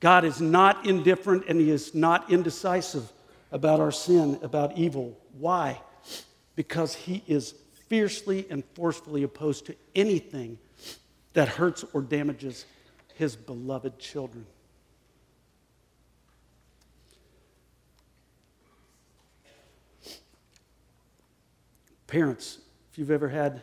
God 0.00 0.24
is 0.24 0.40
not 0.40 0.86
indifferent 0.86 1.44
and 1.48 1.58
he 1.58 1.70
is 1.70 1.94
not 1.94 2.30
indecisive 2.30 3.10
about 3.50 3.80
our 3.80 3.92
sin, 3.92 4.38
about 4.42 4.76
evil. 4.76 5.18
Why? 5.38 5.80
Because 6.56 6.94
he 6.94 7.22
is 7.26 7.54
fiercely 7.88 8.46
and 8.50 8.64
forcefully 8.74 9.22
opposed 9.22 9.66
to 9.66 9.74
anything 9.94 10.58
that 11.32 11.48
hurts 11.48 11.84
or 11.94 12.02
damages 12.02 12.66
his 13.14 13.34
beloved 13.34 13.98
children. 13.98 14.44
Parents, 22.14 22.58
if 22.92 22.96
you've 22.96 23.10
ever 23.10 23.28
had 23.28 23.60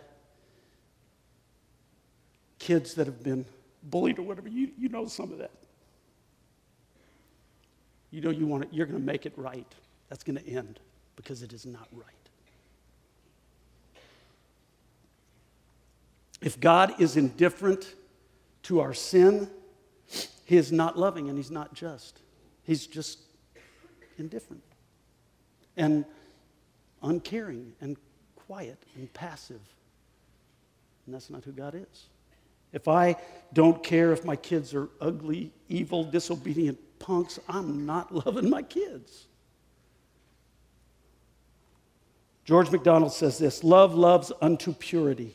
kids 2.60 2.96
that 2.96 3.08
have 3.08 3.24
been 3.24 3.46
bullied 3.82 4.20
or 4.20 4.24
whatever, 4.24 4.50
you, 4.50 4.72
you 4.78 4.90
know 4.90 5.08
some 5.08 5.32
of 5.32 5.38
that. 5.38 5.52
You 8.10 8.20
know 8.20 8.30
you 8.30 8.46
want 8.46 8.66
it, 8.66 8.70
you're 8.74 8.86
going 8.86 9.00
to 9.00 9.06
make 9.06 9.26
it 9.26 9.32
right. 9.38 9.74
That's 10.10 10.26
going 10.26 10.38
to 10.38 10.46
end 10.46 10.82
because 11.16 11.44
it 11.44 11.54
is 11.54 11.66
not 11.66 11.88
right. 11.94 12.06
If 16.42 16.60
God 16.60 17.00
is 17.00 17.16
indifferent 17.16 17.96
to 18.64 18.82
our 18.82 18.94
sin, 18.94 19.50
He 20.44 20.58
is 20.58 20.74
not 20.74 21.00
loving 21.00 21.30
and 21.30 21.38
He's 21.38 21.52
not 21.52 21.74
just. 21.74 22.20
He's 22.64 22.86
just 22.86 23.20
indifferent 24.18 24.64
and 25.78 26.04
uncaring 27.02 27.72
and 27.80 27.96
quiet 28.52 28.84
and 28.98 29.14
passive. 29.14 29.62
And 31.06 31.16
that's 31.16 31.30
not 31.30 31.42
who 31.46 31.54
God 31.54 31.74
is. 31.74 32.10
If 32.74 32.90
I 32.90 33.16
don't 33.54 33.82
care 33.82 34.12
if 34.12 34.26
my 34.26 34.36
kids 34.36 34.74
are 34.74 34.90
ugly, 35.00 35.54
evil, 35.70 36.04
disobedient 36.04 36.78
punks, 37.00 37.40
I'm 37.48 37.86
not 37.86 38.14
loving 38.26 38.50
my 38.50 38.62
kids. 38.62 39.28
George 42.44 42.70
MacDonald 42.70 43.14
says 43.14 43.38
this 43.38 43.64
love 43.64 43.96
loves 43.96 44.34
unto 44.42 44.74
purity. 44.74 45.34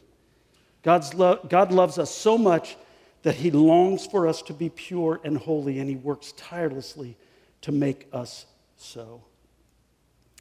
God's 0.83 1.15
lo- 1.15 1.41
God 1.49 1.73
loves 1.73 1.99
us 1.99 2.15
so 2.15 2.37
much 2.37 2.77
that 3.23 3.37
he 3.37 3.51
longs 3.51 4.05
for 4.05 4.29
us 4.29 4.43
to 4.43 4.53
be 4.53 4.69
pure 4.69 5.23
and 5.25 5.39
holy, 5.39 5.79
and 5.79 5.89
he 5.89 5.97
works 5.97 6.33
tirelessly 6.37 7.17
to 7.63 7.73
make 7.73 8.09
us 8.13 8.45
so. 8.77 9.23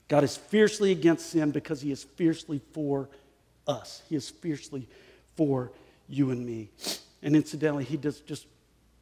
God 0.08 0.24
is 0.24 0.38
fiercely 0.38 0.92
against 0.92 1.32
sin 1.32 1.52
because 1.52 1.82
he 1.82 1.92
is 1.92 2.04
fiercely 2.04 2.62
for 2.74 3.10
us. 3.68 4.04
He 4.08 4.16
is 4.16 4.30
fiercely 4.30 4.88
for 5.36 5.72
you 6.08 6.32
and 6.32 6.46
me. 6.46 6.70
And 7.24 7.36
incidentally, 7.36 7.84
he 7.84 7.98
does 7.98 8.20
just 8.22 8.48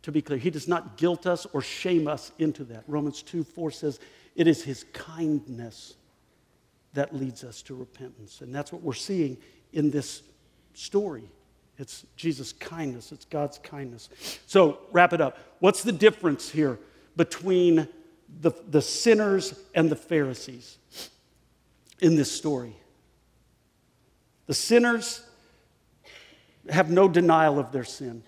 to 0.04 0.12
be 0.12 0.22
clear, 0.22 0.38
he 0.38 0.50
does 0.50 0.68
not 0.68 0.98
guilt 0.98 1.26
us 1.26 1.46
or 1.54 1.62
shame 1.62 2.08
us 2.08 2.32
into 2.38 2.64
that. 2.66 2.84
Romans 2.88 3.22
2 3.22 3.44
4 3.44 3.72
says, 3.72 4.00
It 4.36 4.48
is 4.48 4.64
his 4.64 4.86
kindness 4.94 5.96
that 6.94 7.16
leads 7.16 7.44
us 7.44 7.62
to 7.64 7.76
repentance. 7.76 8.42
And 8.42 8.54
that's 8.54 8.72
what 8.72 8.82
we're 8.82 8.94
seeing 8.94 9.38
in 9.72 9.90
this 9.90 10.22
story. 10.74 11.24
It's 11.78 12.06
Jesus' 12.16 12.54
kindness, 12.54 13.12
it's 13.12 13.26
God's 13.26 13.58
kindness. 13.58 14.10
So, 14.46 14.80
wrap 14.92 15.12
it 15.14 15.22
up. 15.22 15.40
What's 15.60 15.84
the 15.84 15.92
difference 15.92 16.50
here 16.50 16.80
between 17.16 17.88
the, 18.42 18.52
the 18.70 18.82
sinners 18.82 19.54
and 19.74 19.90
the 19.90 19.96
Pharisees 19.96 20.78
in 22.00 22.16
this 22.16 22.32
story? 22.32 22.76
The 24.46 24.54
sinners 24.54 25.24
have 26.70 26.90
no 26.90 27.08
denial 27.08 27.60
of 27.60 27.72
their 27.72 27.84
sin. 27.84 28.24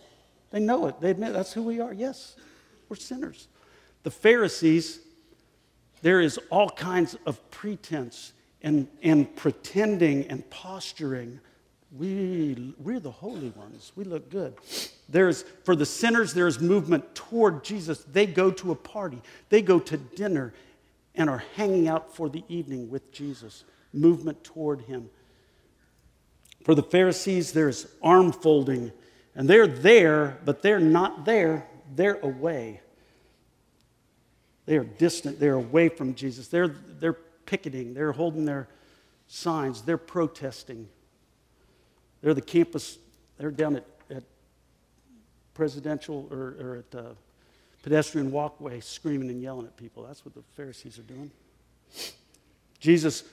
They 0.51 0.59
know 0.59 0.87
it. 0.87 1.01
They 1.01 1.11
admit 1.11 1.33
that's 1.33 1.53
who 1.53 1.63
we 1.63 1.79
are. 1.79 1.93
Yes, 1.93 2.35
we're 2.87 2.95
sinners. 2.95 3.47
The 4.03 4.11
Pharisees, 4.11 4.99
there 6.01 6.21
is 6.21 6.39
all 6.49 6.69
kinds 6.69 7.17
of 7.25 7.39
pretense 7.51 8.33
and, 8.61 8.87
and 9.03 9.33
pretending 9.35 10.25
and 10.27 10.49
posturing 10.49 11.39
we, 11.97 12.73
we're 12.77 12.99
the 12.99 13.11
holy 13.11 13.49
ones. 13.51 13.91
We 13.95 14.03
look 14.03 14.29
good. 14.29 14.55
There's, 15.07 15.43
for 15.63 15.75
the 15.75 15.85
sinners, 15.85 16.33
there's 16.33 16.59
movement 16.59 17.15
toward 17.15 17.63
Jesus. 17.63 17.99
They 17.99 18.25
go 18.25 18.51
to 18.51 18.71
a 18.71 18.75
party, 18.75 19.21
they 19.49 19.61
go 19.61 19.79
to 19.79 19.97
dinner 19.97 20.53
and 21.15 21.29
are 21.29 21.43
hanging 21.55 21.87
out 21.87 22.13
for 22.13 22.29
the 22.29 22.43
evening 22.49 22.89
with 22.89 23.11
Jesus. 23.11 23.63
Movement 23.93 24.43
toward 24.43 24.81
him. 24.81 25.09
For 26.65 26.75
the 26.75 26.83
Pharisees, 26.83 27.53
there's 27.53 27.87
arm 28.01 28.31
folding, 28.31 28.91
and 29.35 29.47
they're 29.47 29.67
there, 29.67 30.39
but 30.43 30.61
they're 30.61 30.79
not 30.79 31.23
there. 31.23 31.67
They're 31.95 32.19
away. 32.19 32.81
They 34.65 34.77
are 34.77 34.83
distant. 34.83 35.39
They're 35.39 35.53
away 35.53 35.89
from 35.89 36.15
Jesus. 36.15 36.47
They're, 36.47 36.67
they're 36.67 37.13
picketing. 37.45 37.93
They're 37.93 38.11
holding 38.11 38.45
their 38.45 38.67
signs. 39.27 39.83
They're 39.83 39.97
protesting. 39.97 40.89
They're 42.25 42.33
the 42.33 42.41
campus, 42.41 42.97
they're 43.37 43.51
down 43.51 43.75
at, 43.75 43.85
at 44.09 44.23
presidential 45.53 46.27
or, 46.31 46.55
or 46.59 46.75
at 46.77 46.99
uh, 46.99 47.09
pedestrian 47.83 48.31
walkway 48.31 48.79
screaming 48.79 49.29
and 49.29 49.43
yelling 49.43 49.67
at 49.67 49.77
people. 49.77 50.01
That's 50.01 50.25
what 50.25 50.33
the 50.33 50.41
Pharisees 50.55 50.97
are 50.97 51.03
doing. 51.03 51.29
Jesus 52.79 53.25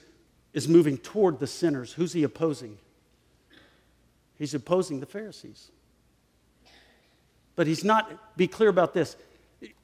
is 0.53 0.67
moving 0.67 0.99
toward 0.99 1.39
the 1.39 1.47
sinners. 1.47 1.91
Who's 1.91 2.13
he 2.13 2.21
opposing? 2.21 2.77
He's 4.37 4.53
opposing 4.53 4.99
the 4.99 5.07
Pharisees. 5.07 5.71
But 7.55 7.65
he's 7.65 7.83
not, 7.83 8.37
be 8.37 8.47
clear 8.47 8.69
about 8.69 8.93
this. 8.93 9.15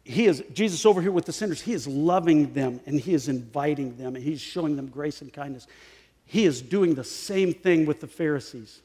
He 0.03 0.27
is, 0.27 0.43
Jesus 0.53 0.85
over 0.85 1.01
here 1.01 1.11
with 1.11 1.25
the 1.25 1.33
sinners, 1.33 1.61
he 1.61 1.73
is 1.73 1.87
loving 1.87 2.53
them 2.53 2.79
and 2.85 2.99
he 2.99 3.15
is 3.15 3.27
inviting 3.27 3.97
them 3.97 4.15
and 4.15 4.23
he's 4.23 4.39
showing 4.39 4.75
them 4.75 4.85
grace 4.85 5.23
and 5.23 5.33
kindness. 5.33 5.65
He 6.27 6.45
is 6.45 6.61
doing 6.61 6.93
the 6.93 7.03
same 7.03 7.55
thing 7.55 7.87
with 7.87 8.01
the 8.01 8.07
Pharisees. 8.07 8.83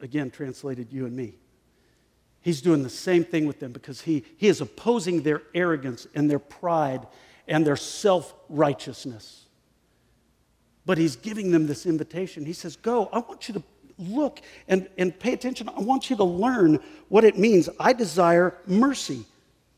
Again 0.00 0.30
translated 0.30 0.92
you 0.92 1.06
and 1.06 1.14
me. 1.14 1.34
He's 2.42 2.62
doing 2.62 2.82
the 2.82 2.90
same 2.90 3.24
thing 3.24 3.46
with 3.46 3.60
them 3.60 3.72
because 3.72 4.00
he, 4.00 4.24
he 4.36 4.48
is 4.48 4.60
opposing 4.60 5.22
their 5.22 5.42
arrogance 5.54 6.06
and 6.14 6.30
their 6.30 6.38
pride 6.38 7.06
and 7.46 7.66
their 7.66 7.76
self 7.76 8.34
righteousness. 8.48 9.44
But 10.86 10.96
he's 10.96 11.16
giving 11.16 11.50
them 11.50 11.66
this 11.66 11.84
invitation. 11.84 12.46
He 12.46 12.54
says, 12.54 12.76
Go, 12.76 13.10
I 13.12 13.18
want 13.18 13.48
you 13.48 13.54
to 13.54 13.62
look 13.98 14.40
and, 14.66 14.88
and 14.96 15.16
pay 15.18 15.34
attention. 15.34 15.68
I 15.68 15.80
want 15.80 16.08
you 16.08 16.16
to 16.16 16.24
learn 16.24 16.80
what 17.08 17.24
it 17.24 17.38
means. 17.38 17.68
I 17.78 17.92
desire 17.92 18.56
mercy, 18.66 19.24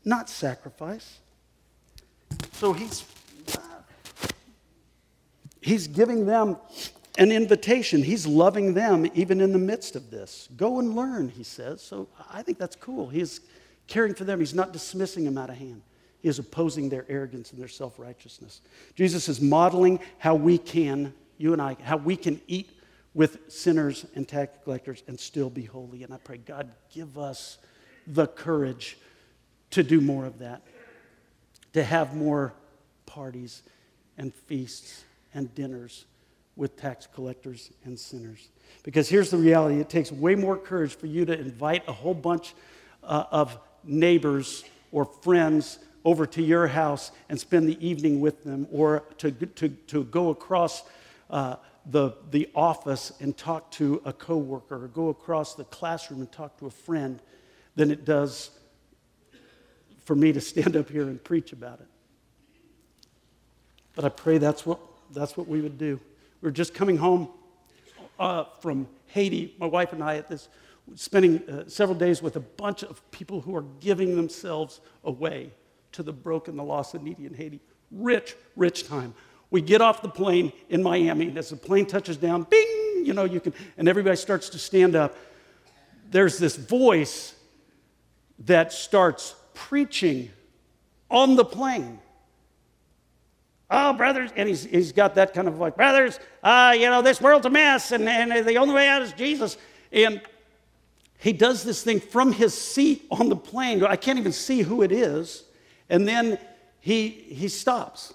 not 0.05 0.29
sacrifice. 0.29 1.19
So 2.53 2.71
he's, 2.71 3.05
he's 5.61 5.87
giving 5.87 6.25
them 6.25 6.57
an 7.17 7.31
invitation. 7.31 8.03
He's 8.03 8.25
loving 8.25 8.73
them 8.73 9.09
even 9.13 9.41
in 9.41 9.51
the 9.51 9.59
midst 9.59 9.95
of 9.95 10.09
this. 10.09 10.49
Go 10.57 10.79
and 10.79 10.95
learn, 10.95 11.29
he 11.29 11.43
says. 11.43 11.81
So 11.81 12.07
I 12.31 12.41
think 12.41 12.57
that's 12.57 12.75
cool. 12.75 13.09
He's 13.09 13.41
caring 13.87 14.13
for 14.13 14.23
them, 14.23 14.39
he's 14.39 14.53
not 14.53 14.73
dismissing 14.73 15.25
them 15.25 15.37
out 15.37 15.49
of 15.49 15.57
hand. 15.57 15.81
He 16.21 16.29
is 16.29 16.39
opposing 16.39 16.87
their 16.89 17.05
arrogance 17.09 17.51
and 17.51 17.59
their 17.59 17.67
self 17.67 17.99
righteousness. 17.99 18.61
Jesus 18.95 19.27
is 19.27 19.41
modeling 19.41 19.99
how 20.17 20.35
we 20.35 20.57
can, 20.57 21.13
you 21.37 21.53
and 21.53 21.61
I, 21.61 21.75
how 21.83 21.97
we 21.97 22.15
can 22.15 22.39
eat 22.47 22.69
with 23.13 23.51
sinners 23.51 24.05
and 24.15 24.27
tax 24.27 24.57
collectors 24.63 25.03
and 25.07 25.19
still 25.19 25.49
be 25.49 25.65
holy. 25.65 26.03
And 26.03 26.13
I 26.13 26.17
pray, 26.17 26.37
God, 26.37 26.71
give 26.91 27.17
us 27.17 27.57
the 28.07 28.25
courage 28.25 28.97
to 29.71 29.83
do 29.83 30.01
more 30.01 30.25
of 30.25 30.39
that, 30.39 30.61
to 31.73 31.83
have 31.83 32.15
more 32.15 32.53
parties 33.05 33.61
and 34.17 34.33
feasts 34.33 35.03
and 35.33 35.53
dinners 35.53 36.05
with 36.55 36.77
tax 36.77 37.07
collectors 37.13 37.71
and 37.83 37.99
sinners. 37.99 38.49
Because 38.83 39.09
here's 39.09 39.31
the 39.31 39.37
reality 39.37 39.79
it 39.79 39.89
takes 39.89 40.11
way 40.11 40.35
more 40.35 40.57
courage 40.57 40.95
for 40.95 41.07
you 41.07 41.25
to 41.25 41.39
invite 41.39 41.83
a 41.87 41.93
whole 41.93 42.13
bunch 42.13 42.53
uh, 43.03 43.25
of 43.31 43.57
neighbors 43.83 44.63
or 44.91 45.05
friends 45.05 45.79
over 46.05 46.25
to 46.25 46.41
your 46.41 46.67
house 46.67 47.11
and 47.29 47.39
spend 47.39 47.67
the 47.67 47.85
evening 47.85 48.19
with 48.19 48.43
them, 48.43 48.67
or 48.71 49.03
to, 49.17 49.31
to, 49.31 49.69
to 49.69 50.03
go 50.05 50.29
across 50.29 50.83
uh, 51.29 51.55
the, 51.85 52.11
the 52.31 52.49
office 52.53 53.13
and 53.19 53.37
talk 53.37 53.71
to 53.71 54.01
a 54.05 54.13
coworker, 54.13 54.83
or 54.83 54.87
go 54.87 55.09
across 55.09 55.55
the 55.55 55.63
classroom 55.65 56.19
and 56.19 56.31
talk 56.31 56.57
to 56.57 56.65
a 56.65 56.71
friend, 56.71 57.21
than 57.75 57.89
it 57.89 58.05
does 58.05 58.51
for 60.03 60.15
me 60.15 60.33
to 60.33 60.41
stand 60.41 60.75
up 60.75 60.89
here 60.89 61.03
and 61.03 61.23
preach 61.23 61.53
about 61.53 61.79
it. 61.79 61.87
But 63.95 64.05
I 64.05 64.09
pray 64.09 64.37
that's 64.37 64.65
what, 64.65 64.79
that's 65.11 65.37
what 65.37 65.47
we 65.47 65.61
would 65.61 65.77
do. 65.77 65.99
We 66.43 66.47
were 66.47 66.51
just 66.51 66.73
coming 66.73 66.97
home 66.97 67.29
uh, 68.19 68.43
from 68.59 68.89
Haiti, 69.05 69.55
my 69.59 69.65
wife 69.65 69.93
and 69.93 70.03
I, 70.03 70.17
at 70.17 70.27
this, 70.27 70.49
spending 70.93 71.41
uh, 71.47 71.69
several 71.69 71.97
days 71.97 72.21
with 72.21 72.35
a 72.35 72.41
bunch 72.41 72.83
of 72.83 73.09
people 73.11 73.39
who 73.39 73.55
are 73.55 73.63
giving 73.79 74.17
themselves 74.17 74.81
away 75.05 75.51
to 75.93 76.03
the 76.03 76.11
broken, 76.11 76.57
the 76.57 76.63
lost, 76.63 76.95
and 76.95 77.05
needy 77.05 77.25
in 77.25 77.33
Haiti. 77.33 77.61
Rich, 77.91 78.35
rich 78.57 78.89
time. 78.89 79.13
We 79.51 79.61
get 79.61 79.79
off 79.79 80.01
the 80.01 80.09
plane 80.09 80.51
in 80.67 80.83
Miami, 80.83 81.29
and 81.29 81.37
as 81.37 81.49
the 81.49 81.55
plane 81.55 81.85
touches 81.85 82.17
down, 82.17 82.43
bing, 82.43 83.03
you 83.05 83.13
know, 83.13 83.23
you 83.23 83.39
can, 83.39 83.53
and 83.77 83.87
everybody 83.87 84.17
starts 84.17 84.49
to 84.49 84.57
stand 84.57 84.97
up. 84.97 85.15
There's 86.11 86.39
this 86.39 86.57
voice 86.57 87.35
that 88.39 88.73
starts 88.73 89.33
preaching 89.53 90.29
on 91.09 91.37
the 91.37 91.45
plane 91.45 91.99
oh, 93.73 93.93
brothers, 93.93 94.31
and 94.35 94.47
he's, 94.47 94.63
he's 94.65 94.91
got 94.91 95.15
that 95.15 95.33
kind 95.33 95.47
of 95.47 95.59
like, 95.59 95.75
brothers, 95.75 96.19
uh, 96.43 96.73
you 96.75 96.89
know, 96.89 97.01
this 97.01 97.19
world's 97.19 97.45
a 97.45 97.49
mess, 97.49 97.91
and, 97.91 98.07
and 98.07 98.47
the 98.47 98.57
only 98.57 98.73
way 98.73 98.87
out 98.87 99.01
is 99.01 99.11
Jesus. 99.13 99.57
And 99.91 100.21
he 101.17 101.33
does 101.33 101.63
this 101.63 101.83
thing 101.83 101.99
from 101.99 102.31
his 102.31 102.53
seat 102.53 103.05
on 103.09 103.29
the 103.29 103.35
plane. 103.35 103.83
I 103.83 103.95
can't 103.95 104.19
even 104.19 104.31
see 104.31 104.61
who 104.61 104.81
it 104.81 104.91
is. 104.91 105.43
And 105.89 106.07
then 106.07 106.37
he, 106.79 107.09
he 107.09 107.47
stops. 107.47 108.13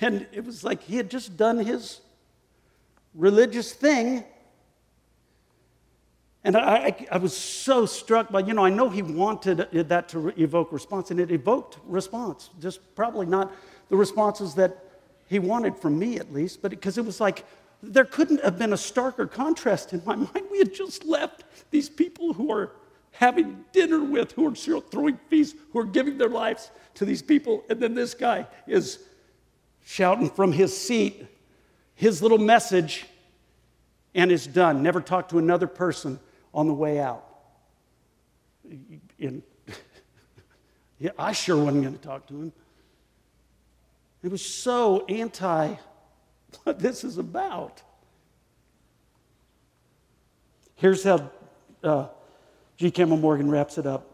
And 0.00 0.26
it 0.32 0.44
was 0.44 0.64
like 0.64 0.82
he 0.82 0.96
had 0.96 1.10
just 1.10 1.36
done 1.36 1.58
his 1.58 2.00
religious 3.14 3.72
thing 3.72 4.24
and 6.46 6.56
I, 6.56 6.94
I, 7.10 7.18
was 7.18 7.36
so 7.36 7.86
struck 7.86 8.30
by, 8.30 8.38
you 8.38 8.54
know, 8.54 8.64
I 8.64 8.70
know 8.70 8.88
he 8.88 9.02
wanted 9.02 9.68
that 9.72 10.08
to 10.10 10.32
evoke 10.40 10.70
response, 10.70 11.10
and 11.10 11.18
it 11.18 11.32
evoked 11.32 11.78
response. 11.84 12.50
Just 12.60 12.94
probably 12.94 13.26
not 13.26 13.52
the 13.88 13.96
responses 13.96 14.54
that 14.54 14.78
he 15.26 15.40
wanted 15.40 15.76
from 15.76 15.98
me, 15.98 16.18
at 16.18 16.32
least, 16.32 16.62
but 16.62 16.70
because 16.70 16.98
it, 16.98 17.04
was 17.04 17.20
like 17.20 17.44
there 17.82 18.04
couldn't 18.04 18.44
have 18.44 18.56
been 18.60 18.72
a 18.72 18.76
starker 18.76 19.28
contrast 19.28 19.92
in 19.92 20.00
my 20.06 20.14
mind. 20.14 20.44
We 20.48 20.58
had 20.58 20.72
just 20.72 21.04
left 21.04 21.42
these 21.72 21.88
people 21.88 22.32
who 22.32 22.52
are 22.52 22.70
having 23.10 23.64
dinner 23.72 24.04
with, 24.04 24.30
who 24.30 24.46
are 24.46 24.80
throwing 24.80 25.18
feasts, 25.28 25.58
who 25.72 25.80
are 25.80 25.84
giving 25.84 26.16
their 26.16 26.28
lives 26.28 26.70
to 26.94 27.04
these 27.04 27.22
people, 27.22 27.64
and 27.68 27.80
then 27.80 27.96
this 27.96 28.14
guy 28.14 28.46
is 28.68 29.00
shouting 29.84 30.30
from 30.30 30.52
his 30.52 30.76
seat 30.76 31.26
his 31.96 32.22
little 32.22 32.38
message 32.38 33.04
and 34.14 34.30
is 34.30 34.46
done. 34.46 34.80
Never 34.84 35.00
talked 35.00 35.30
to 35.30 35.38
another 35.38 35.66
person 35.66 36.20
on 36.56 36.66
the 36.66 36.72
way 36.72 36.98
out. 36.98 37.22
And 39.20 39.42
yeah, 40.98 41.10
I 41.18 41.32
sure 41.32 41.62
wasn't 41.62 41.84
going 41.84 41.96
to 41.96 42.02
talk 42.02 42.26
to 42.28 42.34
him. 42.34 42.52
It 44.24 44.30
was 44.30 44.44
so 44.44 45.04
anti 45.06 45.74
what 46.64 46.80
this 46.80 47.04
is 47.04 47.18
about. 47.18 47.82
Here's 50.74 51.04
how 51.04 51.30
uh, 51.84 52.08
G. 52.78 52.90
Campbell 52.90 53.18
Morgan 53.18 53.50
wraps 53.50 53.78
it 53.78 53.86
up. 53.86 54.12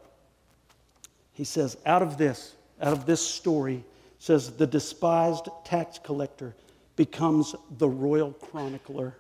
He 1.33 1.45
says, 1.45 1.77
out 1.87 2.03
of 2.03 2.19
this, 2.19 2.55
out 2.81 2.93
of 2.93 3.07
this 3.07 3.27
story, 3.27 3.85
says 4.19 4.53
the 4.53 4.67
despised 4.67 5.49
tax 5.65 5.99
collector 5.99 6.55
becomes 6.97 7.55
the 7.79 7.89
royal 7.89 8.33
chronicler 8.33 9.17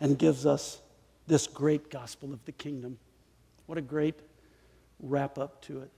and 0.00 0.18
gives 0.18 0.46
us 0.46 0.80
this 1.30 1.46
great 1.46 1.90
gospel 1.90 2.32
of 2.32 2.44
the 2.44 2.52
kingdom. 2.52 2.98
What 3.66 3.78
a 3.78 3.82
great 3.82 4.16
wrap 4.98 5.38
up 5.38 5.62
to 5.62 5.80
it 5.80 5.90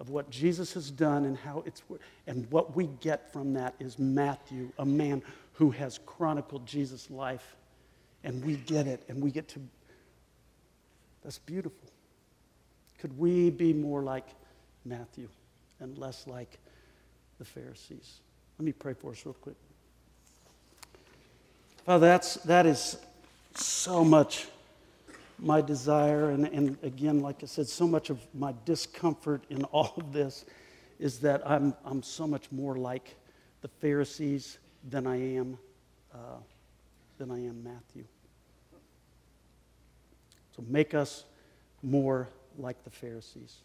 of 0.00 0.08
what 0.08 0.28
Jesus 0.30 0.72
has 0.72 0.90
done 0.90 1.26
and 1.26 1.36
how 1.36 1.62
it's 1.66 1.82
and 2.26 2.50
what 2.50 2.74
we 2.74 2.86
get 3.00 3.32
from 3.32 3.52
that 3.52 3.74
is 3.78 3.98
Matthew, 3.98 4.72
a 4.78 4.84
man 4.84 5.22
who 5.52 5.70
has 5.70 6.00
chronicled 6.04 6.66
Jesus' 6.66 7.10
life. 7.10 7.54
And 8.24 8.42
we 8.42 8.56
get 8.56 8.86
it 8.86 9.04
and 9.08 9.22
we 9.22 9.30
get 9.30 9.46
to 9.48 9.60
that's 11.22 11.38
beautiful. 11.38 11.88
Could 12.98 13.18
we 13.18 13.50
be 13.50 13.72
more 13.72 14.02
like 14.02 14.26
Matthew 14.84 15.28
and 15.80 15.96
less 15.98 16.26
like 16.26 16.58
the 17.38 17.44
Pharisees? 17.44 18.20
Let 18.58 18.64
me 18.66 18.72
pray 18.72 18.94
for 18.94 19.12
us 19.12 19.24
real 19.24 19.34
quick. 19.34 19.56
Father, 21.86 22.06
that's, 22.06 22.34
that 22.36 22.66
is 22.66 22.96
so 23.56 24.04
much 24.04 24.46
my 25.38 25.60
desire. 25.60 26.30
And, 26.30 26.46
and 26.46 26.78
again, 26.82 27.20
like 27.20 27.42
I 27.42 27.46
said, 27.46 27.66
so 27.66 27.86
much 27.86 28.10
of 28.10 28.20
my 28.34 28.54
discomfort 28.64 29.44
in 29.50 29.64
all 29.72 29.94
of 29.96 30.12
this 30.12 30.44
is 30.98 31.18
that 31.20 31.42
I'm, 31.48 31.74
I'm 31.84 32.02
so 32.02 32.26
much 32.26 32.50
more 32.52 32.76
like 32.76 33.16
the 33.60 33.68
Pharisees 33.68 34.58
than 34.88 35.06
I 35.06 35.16
am, 35.16 35.58
uh, 36.12 36.38
than 37.18 37.30
I 37.30 37.38
am 37.38 37.62
Matthew. 37.64 38.04
So 40.54 40.64
make 40.68 40.94
us 40.94 41.24
more 41.82 42.28
like 42.58 42.84
the 42.84 42.90
Pharisees. 42.90 43.56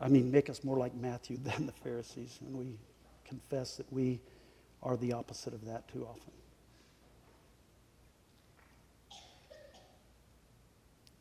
I 0.00 0.08
mean, 0.08 0.30
make 0.30 0.50
us 0.50 0.64
more 0.64 0.76
like 0.76 0.94
Matthew 0.94 1.36
than 1.42 1.66
the 1.66 1.72
Pharisees. 1.72 2.38
And 2.44 2.56
we 2.56 2.76
confess 3.24 3.76
that 3.76 3.90
we 3.92 4.20
are 4.82 4.96
the 4.96 5.12
opposite 5.12 5.54
of 5.54 5.64
that 5.66 5.86
too 5.88 6.06
often. 6.08 6.32